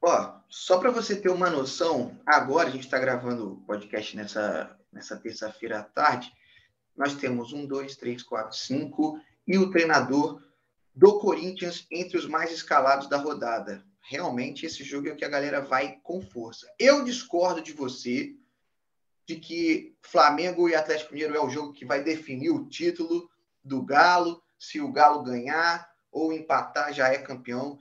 Ó, 0.02 0.32
só 0.48 0.78
para 0.78 0.90
você 0.90 1.20
ter 1.20 1.30
uma 1.30 1.50
noção, 1.50 2.16
agora 2.24 2.68
a 2.68 2.70
gente 2.70 2.84
está 2.84 2.98
gravando 2.98 3.54
o 3.54 3.60
podcast 3.62 4.16
nessa, 4.16 4.76
nessa 4.92 5.16
terça-feira 5.16 5.80
à 5.80 5.82
tarde. 5.82 6.32
Nós 6.96 7.14
temos 7.14 7.52
um, 7.52 7.66
dois, 7.66 7.96
três, 7.96 8.22
quatro, 8.22 8.56
cinco 8.56 9.20
e 9.46 9.58
o 9.58 9.70
treinador 9.70 10.40
do 10.96 11.18
Corinthians 11.18 11.86
entre 11.90 12.16
os 12.16 12.26
mais 12.26 12.50
escalados 12.50 13.06
da 13.06 13.18
rodada. 13.18 13.84
Realmente, 14.00 14.64
esse 14.64 14.82
jogo 14.82 15.08
é 15.08 15.12
o 15.12 15.16
que 15.16 15.24
a 15.24 15.28
galera 15.28 15.60
vai 15.60 15.98
com 16.02 16.22
força. 16.22 16.66
Eu 16.78 17.04
discordo 17.04 17.60
de 17.60 17.74
você 17.74 18.34
de 19.26 19.36
que 19.36 19.94
Flamengo 20.00 20.68
e 20.68 20.74
Atlético 20.74 21.12
Mineiro 21.12 21.36
é 21.36 21.40
o 21.40 21.50
jogo 21.50 21.72
que 21.72 21.84
vai 21.84 22.02
definir 22.02 22.50
o 22.50 22.66
título 22.66 23.28
do 23.62 23.82
Galo. 23.82 24.42
Se 24.58 24.80
o 24.80 24.90
Galo 24.90 25.22
ganhar 25.22 25.86
ou 26.10 26.32
empatar, 26.32 26.94
já 26.94 27.08
é 27.08 27.18
campeão. 27.18 27.78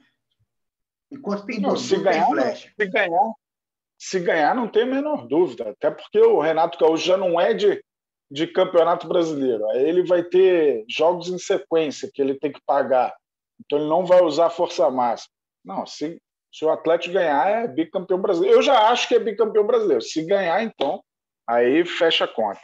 Enquanto 1.10 1.45
tem 1.45 1.62
não, 1.62 1.78
se 1.78 1.97
ganhar, 1.97 2.25
flecha. 2.25 2.73
Se 2.78 2.88
ganhar, 2.88 3.34
se 3.97 4.19
ganhar, 4.19 4.56
não 4.56 4.67
tem 4.67 4.84
a 4.84 4.88
menor 4.88 5.28
dúvida. 5.28 5.69
Até 5.69 5.89
porque 5.89 6.19
o 6.19 6.41
Renato 6.41 6.78
Gaúcho 6.78 7.06
já 7.06 7.15
não 7.15 7.39
é 7.39 7.54
de 7.54 7.82
de 8.29 8.47
campeonato 8.47 9.07
brasileiro. 9.07 9.67
Aí 9.69 9.83
ele 9.83 10.03
vai 10.03 10.23
ter 10.23 10.85
jogos 10.89 11.29
em 11.29 11.38
sequência 11.38 12.09
que 12.13 12.21
ele 12.21 12.35
tem 12.39 12.51
que 12.51 12.61
pagar. 12.65 13.15
Então 13.59 13.79
ele 13.79 13.88
não 13.88 14.05
vai 14.05 14.21
usar 14.21 14.49
força 14.49 14.89
máxima. 14.89 15.33
Não, 15.63 15.85
se, 15.85 16.21
se 16.53 16.65
o 16.65 16.69
Atlético 16.69 17.13
ganhar, 17.13 17.47
é 17.47 17.67
bicampeão 17.67 18.21
brasileiro. 18.21 18.57
Eu 18.57 18.61
já 18.61 18.89
acho 18.89 19.07
que 19.07 19.15
é 19.15 19.19
bicampeão 19.19 19.65
brasileiro. 19.65 20.01
Se 20.01 20.23
ganhar, 20.25 20.61
então, 20.63 21.03
aí 21.47 21.85
fecha 21.85 22.25
a 22.25 22.27
conta. 22.27 22.61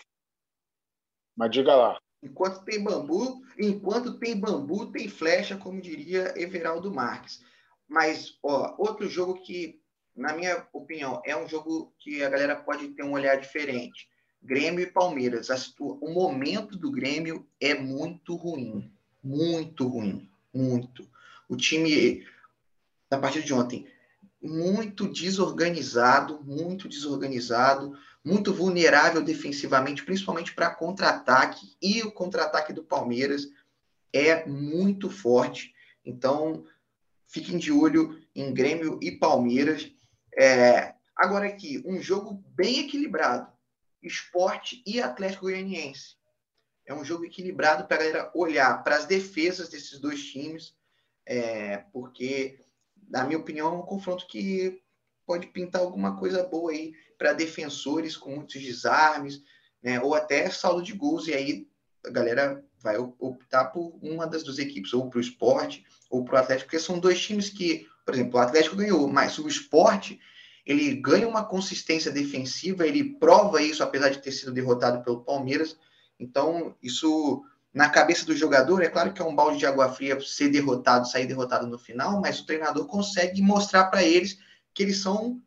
Mas 1.36 1.52
diga 1.52 1.76
lá. 1.76 2.00
Enquanto 2.24 2.64
tem 2.64 2.84
bambu, 2.84 3.42
enquanto 3.58 4.20
tem 4.20 4.40
bambu, 4.40 4.92
tem 4.92 5.08
flecha, 5.08 5.58
como 5.58 5.82
diria 5.82 6.34
Everaldo 6.40 6.94
Marques. 6.94 7.44
Mas, 7.88 8.38
ó, 8.44 8.76
outro 8.78 9.08
jogo 9.10 9.42
que, 9.42 9.80
na 10.16 10.34
minha 10.34 10.68
opinião, 10.72 11.22
é 11.26 11.36
um 11.36 11.48
jogo 11.48 11.94
que 11.98 12.24
a 12.24 12.30
galera 12.30 12.56
pode 12.56 12.90
ter 12.90 13.04
um 13.04 13.14
olhar 13.14 13.38
diferente 13.38 14.08
Grêmio 14.42 14.82
e 14.82 14.88
Palmeiras. 14.88 15.50
O 15.80 16.10
momento 16.12 16.78
do 16.78 16.92
Grêmio 16.92 17.48
é 17.60 17.76
muito 17.76 18.36
ruim. 18.36 18.92
Muito 19.24 19.88
ruim. 19.88 20.28
Muito. 20.54 21.08
O 21.48 21.56
time, 21.56 22.26
na 23.10 23.20
partida 23.20 23.46
de 23.46 23.54
ontem, 23.54 23.88
muito 24.42 25.08
desorganizado, 25.08 26.42
muito 26.44 26.90
desorganizado, 26.90 27.96
muito 28.26 28.52
vulnerável 28.54 29.22
defensivamente, 29.22 30.04
principalmente 30.04 30.54
para 30.56 30.74
contra-ataque. 30.74 31.76
E 31.82 32.02
o 32.02 32.12
contra-ataque 32.12 32.74
do 32.74 32.84
Palmeiras 32.84 33.48
é 34.12 34.46
muito 34.48 35.10
forte. 35.10 35.74
Então, 36.04 36.66
fiquem 37.28 37.60
de 37.60 37.72
olho 37.72 38.20
em 38.36 38.52
Grêmio 38.52 38.98
e 39.04 39.12
Palmeiras. 39.12 39.92
É, 40.36 40.96
agora 41.16 41.46
aqui, 41.46 41.84
um 41.86 42.02
jogo 42.02 42.44
bem 42.56 42.80
equilibrado 42.80 43.52
esporte 44.02 44.82
e 44.86 45.02
Atlético 45.02 45.44
Goianiense. 45.44 46.16
É 46.86 46.94
um 46.94 47.06
jogo 47.06 47.26
equilibrado 47.26 47.86
para 47.86 47.96
a 47.96 48.00
galera 48.00 48.32
olhar 48.34 48.84
para 48.84 48.98
as 48.98 49.06
defesas 49.06 49.70
desses 49.70 50.00
dois 50.00 50.24
times, 50.24 50.76
é, 51.26 51.78
porque, 51.94 52.60
na 53.08 53.24
minha 53.24 53.38
opinião, 53.38 53.68
é 53.68 53.78
um 53.78 53.84
confronto 53.84 54.28
que 54.28 54.82
pode 55.26 55.48
pintar 55.48 55.82
alguma 55.82 56.18
coisa 56.18 56.44
boa 56.44 56.72
aí 56.72 56.94
para 57.18 57.34
defensores 57.34 58.18
com 58.18 58.36
muitos 58.36 58.62
desarmes, 58.62 59.42
né, 59.82 60.02
ou 60.02 60.14
até 60.14 60.50
saldo 60.50 60.82
de 60.82 60.94
gols, 60.94 61.28
e 61.28 61.34
aí 61.34 61.68
a 62.06 62.10
galera 62.10 62.64
vai 62.80 62.98
optar 62.98 63.66
por 63.66 63.98
uma 64.02 64.26
das 64.26 64.44
duas 64.44 64.58
equipes, 64.58 64.94
ou 64.94 65.10
para 65.10 65.20
o 65.20 65.22
esporte 65.22 65.86
ou 66.10 66.26
para 66.26 66.36
o 66.36 66.38
Atlético, 66.40 66.66
porque 66.66 66.84
são 66.84 67.00
dois 67.00 67.22
times 67.22 67.50
que, 67.50 67.88
por 68.04 68.14
exemplo, 68.14 68.40
o 68.40 68.42
Atlético 68.42 68.76
ganhou, 68.76 69.08
mas 69.08 69.38
o 69.38 69.48
esporte 69.48 70.20
ele 70.66 70.96
ganha 70.96 71.28
uma 71.28 71.44
consistência 71.44 72.12
defensiva, 72.12 72.88
ele 72.88 73.04
prova 73.04 73.62
isso, 73.62 73.84
apesar 73.84 74.10
de 74.10 74.22
ter 74.22 74.32
sido 74.32 74.52
derrotado 74.52 75.04
pelo 75.04 75.24
Palmeiras. 75.24 75.78
Então, 76.20 76.76
isso 76.82 77.44
na 77.74 77.90
cabeça 77.90 78.26
do 78.26 78.36
jogador, 78.36 78.84
é 78.84 78.90
claro 78.90 79.14
que 79.14 79.22
é 79.22 79.26
um 79.26 79.36
balde 79.36 79.58
de 79.58 79.66
água 79.66 79.92
fria 79.92 80.20
ser 80.20 80.50
derrotado, 80.50 81.08
sair 81.08 81.26
derrotado 81.26 81.66
no 81.68 81.80
final, 81.80 82.20
mas 82.20 82.40
o 82.40 82.46
treinador 82.46 82.86
consegue 82.86 83.42
mostrar 83.42 83.86
para 83.86 84.04
eles 84.04 84.38
que 84.74 84.84
eles 84.84 84.98
são 84.98 85.42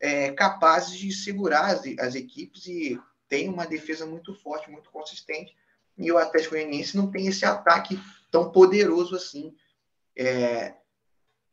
é, 0.00 0.32
capazes 0.32 0.98
de 0.98 1.12
segurar 1.12 1.66
as, 1.66 1.82
as 1.98 2.14
equipes 2.14 2.66
e 2.66 2.98
tem 3.28 3.48
uma 3.48 3.66
defesa 3.66 4.06
muito 4.06 4.34
forte, 4.34 4.70
muito 4.70 4.90
consistente. 4.90 5.54
E 5.98 6.10
o 6.10 6.18
Atlético 6.18 6.54
Goianiense 6.54 6.96
não 6.96 7.10
tem 7.10 7.26
esse 7.26 7.44
ataque 7.44 8.00
tão 8.30 8.50
poderoso 8.50 9.14
assim, 9.14 9.54
é, 10.16 10.74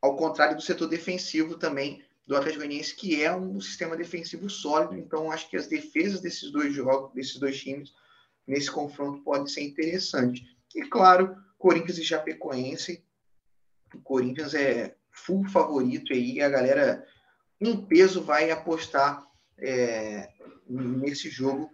ao 0.02 0.16
contrário 0.16 0.56
do 0.56 0.62
setor 0.62 0.88
defensivo 0.88 1.58
também 1.58 2.04
do 2.26 2.36
Atlético 2.36 2.64
Goianiense, 2.64 2.96
que 2.96 3.22
é 3.22 3.36
um 3.36 3.60
sistema 3.60 3.98
defensivo 3.98 4.50
sólido. 4.50 4.98
Então, 4.98 5.32
acho 5.32 5.50
que 5.50 5.58
as 5.58 5.68
defesas 5.68 6.22
desses 6.22 6.52
dois 6.52 6.74
jogos, 6.74 7.14
desses 7.14 7.38
dois 7.38 7.60
times, 7.60 7.94
nesse 8.48 8.72
confronto 8.72 9.22
podem 9.24 9.48
ser 9.48 9.62
interessantes. 9.62 10.46
E, 10.74 10.84
claro, 10.84 11.36
Corinthians 11.58 11.98
e 11.98 12.04
Chapecoense. 12.04 13.04
O 13.94 14.02
Corinthians 14.02 14.54
é 14.54 14.96
full 15.12 15.48
favorito 15.48 16.14
aí, 16.14 16.42
a 16.42 16.50
galera 16.50 17.06
em 17.62 17.86
peso 17.86 18.22
vai 18.22 18.50
apostar 18.50 19.26
é, 19.60 20.30
nesse 20.68 21.30
jogo 21.30 21.72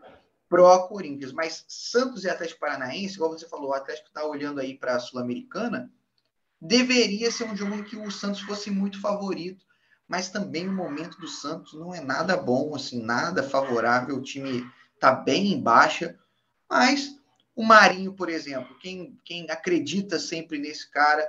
pró 0.49 0.87
Corinthians. 0.87 1.31
Mas 1.31 1.63
Santos 1.67 2.23
e 2.23 2.29
Atlético 2.29 2.59
Paranaense, 2.59 3.15
igual 3.15 3.31
você 3.31 3.47
falou, 3.47 3.69
o 3.69 3.73
Atlético 3.73 4.09
está 4.09 4.25
olhando 4.25 4.59
aí 4.59 4.77
para 4.77 4.95
a 4.95 4.99
Sul-Americana, 4.99 5.91
deveria 6.59 7.31
ser 7.31 7.45
um 7.45 7.55
jogo 7.55 7.75
em 7.75 7.83
que 7.83 7.95
o 7.95 8.11
Santos 8.11 8.41
fosse 8.41 8.69
muito 8.69 8.99
favorito 8.99 9.68
mas 10.09 10.29
também 10.29 10.67
o 10.67 10.73
momento 10.73 11.19
do 11.19 11.27
Santos 11.27 11.73
não 11.73 11.93
é 11.93 12.01
nada 12.01 12.35
bom, 12.35 12.75
assim, 12.75 12.99
nada 12.99 13.43
favorável. 13.43 14.17
O 14.17 14.23
time 14.23 14.67
está 14.95 15.11
bem 15.11 15.53
em 15.53 15.61
baixa, 15.61 16.17
mas 16.67 17.15
o 17.55 17.63
Marinho, 17.63 18.13
por 18.13 18.27
exemplo, 18.27 18.75
quem, 18.79 19.19
quem 19.23 19.49
acredita 19.51 20.17
sempre 20.17 20.57
nesse 20.57 20.89
cara, 20.89 21.25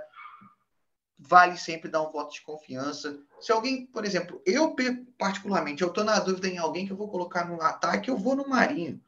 vale 1.18 1.58
sempre 1.58 1.90
dar 1.90 2.00
um 2.00 2.10
voto 2.10 2.32
de 2.32 2.40
confiança. 2.40 3.20
Se 3.38 3.52
alguém, 3.52 3.84
por 3.84 4.06
exemplo, 4.06 4.40
eu 4.46 4.74
particularmente, 5.18 5.82
eu 5.82 5.88
estou 5.88 6.02
na 6.02 6.18
dúvida 6.18 6.48
em 6.48 6.56
alguém 6.56 6.86
que 6.86 6.92
eu 6.92 6.96
vou 6.96 7.10
colocar 7.10 7.44
no 7.44 7.60
ataque, 7.60 8.10
eu 8.10 8.16
vou 8.16 8.34
no 8.34 8.48
Marinho. 8.48 8.98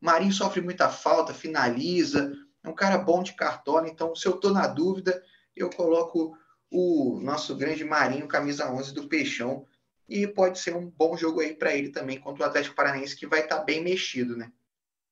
Marinho 0.00 0.32
sofre 0.32 0.60
muita 0.60 0.88
falta, 0.88 1.34
finaliza, 1.34 2.32
é 2.62 2.68
um 2.68 2.74
cara 2.74 2.98
bom 2.98 3.20
de 3.20 3.34
cartola, 3.34 3.88
então 3.88 4.14
se 4.14 4.28
eu 4.28 4.36
estou 4.36 4.52
na 4.52 4.68
dúvida, 4.68 5.20
eu 5.56 5.68
coloco 5.70 6.36
o 6.72 7.20
nosso 7.20 7.54
grande 7.54 7.84
Marinho, 7.84 8.26
camisa 8.26 8.72
11 8.72 8.94
do 8.94 9.06
Peixão, 9.06 9.66
e 10.08 10.26
pode 10.26 10.58
ser 10.58 10.74
um 10.74 10.88
bom 10.88 11.16
jogo 11.16 11.40
aí 11.40 11.54
para 11.54 11.76
ele 11.76 11.90
também 11.90 12.18
contra 12.18 12.44
o 12.44 12.46
Atlético 12.46 12.74
Paranaense, 12.74 13.16
que 13.16 13.26
vai 13.26 13.40
estar 13.40 13.58
tá 13.58 13.64
bem 13.64 13.82
mexido, 13.82 14.36
né? 14.36 14.50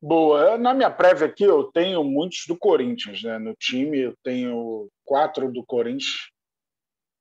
Boa. 0.00 0.56
Na 0.56 0.72
minha 0.72 0.90
prévia 0.90 1.26
aqui, 1.26 1.44
eu 1.44 1.64
tenho 1.64 2.02
muitos 2.02 2.46
do 2.46 2.56
Corinthians, 2.56 3.22
né? 3.22 3.38
No 3.38 3.54
time, 3.54 4.00
eu 4.00 4.14
tenho 4.22 4.88
quatro 5.04 5.52
do 5.52 5.62
Corinthians, 5.62 6.30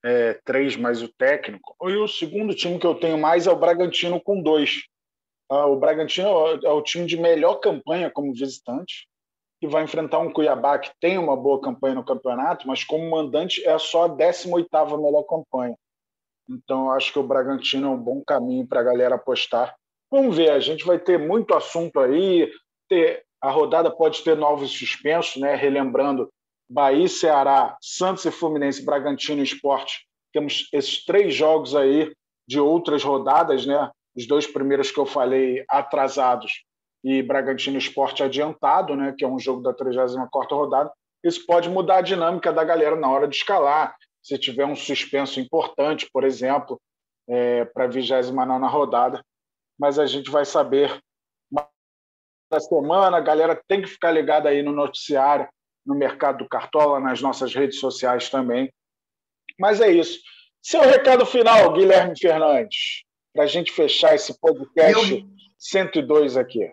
é, 0.04 0.34
três 0.46 0.78
mais 0.78 1.02
o 1.02 1.10
técnico. 1.10 1.76
E 1.84 1.98
o 1.98 2.08
segundo 2.08 2.56
time 2.56 2.80
que 2.80 2.88
eu 2.88 2.96
tenho 2.96 3.18
mais 3.18 3.48
é 3.48 3.52
o 3.52 3.60
Bragantino, 3.60 4.22
com 4.22 4.42
dois. 4.42 4.84
Ah, 5.50 5.66
o 5.66 5.78
Bragantino 5.78 6.30
é 6.64 6.70
o 6.70 6.82
time 6.82 7.06
de 7.06 7.18
melhor 7.18 7.56
campanha 7.56 8.10
como 8.10 8.34
visitante, 8.34 9.09
que 9.60 9.68
vai 9.68 9.84
enfrentar 9.84 10.20
um 10.20 10.32
Cuiabá 10.32 10.80
que 10.80 10.92
tem 11.02 11.18
uma 11.18 11.36
boa 11.36 11.60
campanha 11.60 11.96
no 11.96 12.06
campeonato, 12.06 12.68
mas 12.68 12.84
como 12.84 13.10
mandante 13.10 13.66
é 13.68 13.78
só 13.78 14.06
a 14.06 14.10
18ª 14.10 15.02
melhor 15.02 15.24
campanha. 15.24 15.76
Então, 16.50 16.92
acho 16.92 17.12
que 17.12 17.20
o 17.20 17.24
Bragantino 17.24 17.88
é 17.88 17.92
um 17.92 17.98
bom 17.98 18.24
caminho 18.26 18.66
para 18.66 18.80
a 18.80 18.84
galera 18.84 19.16
apostar. 19.16 19.76
Vamos 20.10 20.36
ver, 20.36 20.50
a 20.50 20.60
gente 20.60 20.86
vai 20.86 20.98
ter 20.98 21.20
muito 21.20 21.54
assunto 21.54 22.00
aí. 22.00 22.50
Ter, 22.88 23.24
a 23.42 23.52
rodada 23.52 23.92
pode 23.92 24.24
ter 24.24 24.36
novos 24.36 24.72
suspensos, 24.72 25.40
né? 25.40 25.56
relembrando 25.56 26.30
Bahia, 26.68 27.08
Ceará, 27.08 27.78
Santos 27.82 28.26
e 28.26 28.32
Fluminense, 28.32 28.84
Bragantino 28.84 29.42
e 29.42 29.44
Esporte. 29.44 30.08
Temos 30.34 30.68
esses 30.74 31.04
três 31.04 31.36
jogos 31.36 31.76
aí 31.76 32.12
de 32.48 32.60
outras 32.60 33.04
rodadas, 33.04 33.66
né? 33.66 33.92
Os 34.16 34.28
dois 34.28 34.48
primeiros 34.48 34.92
que 34.92 35.00
eu 35.00 35.06
falei 35.06 35.64
atrasados 35.70 36.64
e 37.04 37.22
Bragantino 37.24 37.78
Esporte 37.78 38.24
adiantado, 38.24 38.96
né? 38.96 39.14
Que 39.18 39.26
é 39.26 39.28
um 39.28 39.40
jogo 39.40 39.62
da 39.62 39.74
34 39.74 40.56
rodada. 40.56 40.92
Isso 41.24 41.46
pode 41.46 41.70
mudar 41.70 41.98
a 41.98 42.02
dinâmica 42.02 42.52
da 42.52 42.64
galera 42.64 42.96
na 42.96 43.10
hora 43.10 43.28
de 43.28 43.36
escalar. 43.36 43.96
Se 44.22 44.38
tiver 44.38 44.66
um 44.66 44.76
suspenso 44.76 45.40
importante, 45.40 46.10
por 46.12 46.24
exemplo, 46.24 46.80
é, 47.28 47.66
para 47.66 47.86
a 47.86 47.88
29 47.88 48.32
rodada. 48.68 49.24
Mas 49.80 49.98
a 49.98 50.06
gente 50.06 50.30
vai 50.30 50.46
saber 50.46 51.00
da 52.52 52.60
semana. 52.60 53.18
A 53.18 53.22
galera 53.22 53.62
tem 53.68 53.82
que 53.82 53.88
ficar 53.88 54.12
ligada 54.12 54.50
aí 54.50 54.62
no 54.62 54.72
noticiário 54.72 55.48
no 55.86 55.96
mercado 55.96 56.40
do 56.40 56.50
Cartola, 56.50 57.00
nas 57.00 57.22
nossas 57.22 57.54
redes 57.54 57.80
sociais 57.80 58.30
também. 58.30 58.72
Mas 59.60 59.82
é 59.82 59.90
isso. 59.90 60.20
Seu 60.62 60.82
recado 60.82 61.26
final, 61.26 61.74
Guilherme 61.74 62.14
Fernandes, 62.18 63.04
para 63.34 63.46
a 63.46 63.48
gente 63.48 63.72
fechar 63.72 64.14
esse 64.14 64.38
podcast 64.40 65.14
meu, 65.14 65.28
102 65.58 66.38
aqui. 66.38 66.70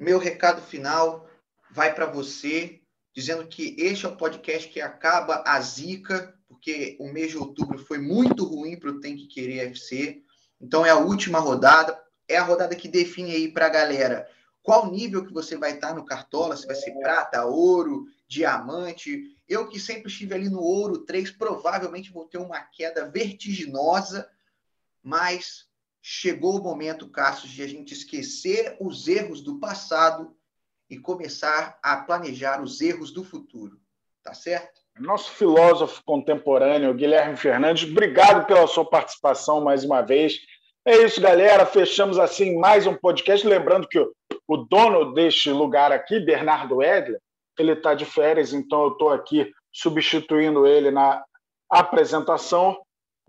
Meu 0.00 0.18
recado 0.18 0.62
final 0.62 1.28
vai 1.70 1.94
para 1.94 2.06
você, 2.06 2.80
dizendo 3.14 3.46
que 3.46 3.76
este 3.78 4.06
é 4.06 4.08
o 4.08 4.16
podcast 4.16 4.66
que 4.66 4.80
acaba 4.80 5.44
a 5.46 5.60
zica, 5.60 6.34
porque 6.48 6.96
o 6.98 7.12
mês 7.12 7.32
de 7.32 7.36
outubro 7.36 7.78
foi 7.78 7.98
muito 7.98 8.46
ruim 8.46 8.78
para 8.78 8.88
o 8.88 8.98
Tem 8.98 9.14
que 9.14 9.26
Querer 9.26 9.68
FC. 9.68 10.22
Então 10.58 10.86
é 10.86 10.88
a 10.88 10.96
última 10.96 11.38
rodada, 11.38 12.02
é 12.26 12.38
a 12.38 12.42
rodada 12.42 12.74
que 12.74 12.88
define 12.88 13.32
aí 13.32 13.52
para 13.52 13.66
a 13.66 13.68
galera 13.68 14.26
qual 14.62 14.90
nível 14.90 15.22
que 15.22 15.34
você 15.34 15.58
vai 15.58 15.74
estar 15.74 15.94
no 15.94 16.06
Cartola, 16.06 16.56
se 16.56 16.66
vai 16.66 16.76
ser 16.76 16.92
prata, 16.92 17.44
ouro, 17.44 18.06
diamante. 18.26 19.36
Eu 19.46 19.68
que 19.68 19.78
sempre 19.78 20.10
estive 20.10 20.32
ali 20.32 20.48
no 20.48 20.62
ouro 20.62 21.04
3, 21.04 21.30
provavelmente 21.32 22.10
vou 22.10 22.24
ter 22.24 22.38
uma 22.38 22.60
queda 22.60 23.04
vertiginosa, 23.10 24.26
mas 25.02 25.69
chegou 26.02 26.58
o 26.58 26.62
momento, 26.62 27.08
Cassius, 27.08 27.52
de 27.52 27.62
a 27.62 27.66
gente 27.66 27.92
esquecer 27.92 28.76
os 28.80 29.06
erros 29.08 29.40
do 29.40 29.58
passado 29.58 30.34
e 30.88 30.98
começar 30.98 31.78
a 31.82 31.96
planejar 31.98 32.62
os 32.62 32.80
erros 32.80 33.12
do 33.12 33.22
futuro. 33.22 33.78
Tá 34.22 34.34
certo? 34.34 34.80
Nosso 34.98 35.30
filósofo 35.32 36.02
contemporâneo, 36.04 36.92
Guilherme 36.92 37.36
Fernandes, 37.36 37.90
obrigado 37.90 38.46
pela 38.46 38.66
sua 38.66 38.84
participação 38.84 39.60
mais 39.60 39.84
uma 39.84 40.02
vez. 40.02 40.38
É 40.84 40.96
isso, 41.04 41.20
galera. 41.20 41.64
Fechamos 41.64 42.18
assim 42.18 42.58
mais 42.58 42.86
um 42.86 42.94
podcast. 42.94 43.46
Lembrando 43.46 43.88
que 43.88 43.98
o 43.98 44.56
dono 44.56 45.14
deste 45.14 45.50
lugar 45.50 45.92
aqui, 45.92 46.18
Bernardo 46.20 46.82
Edler, 46.82 47.20
ele 47.58 47.72
está 47.72 47.94
de 47.94 48.04
férias, 48.04 48.52
então 48.52 48.84
eu 48.84 48.92
estou 48.92 49.10
aqui 49.10 49.52
substituindo 49.72 50.66
ele 50.66 50.90
na 50.90 51.22
apresentação. 51.70 52.80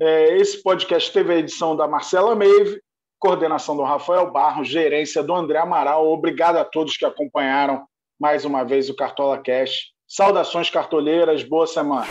É, 0.03 0.35
esse 0.35 0.63
podcast 0.63 1.13
teve 1.13 1.31
a 1.31 1.37
edição 1.37 1.75
da 1.75 1.87
Marcela 1.87 2.35
Meive, 2.35 2.81
coordenação 3.19 3.77
do 3.77 3.83
Rafael 3.83 4.31
Barro, 4.31 4.63
gerência 4.63 5.21
do 5.21 5.31
André 5.31 5.59
Amaral. 5.59 6.11
Obrigado 6.11 6.55
a 6.55 6.65
todos 6.65 6.97
que 6.97 7.05
acompanharam 7.05 7.85
mais 8.19 8.43
uma 8.43 8.63
vez 8.63 8.89
o 8.89 8.95
Cartola 8.95 9.37
Cash. 9.37 9.91
Saudações 10.07 10.71
cartoleiras, 10.71 11.43
boa 11.43 11.67
semana. 11.67 12.07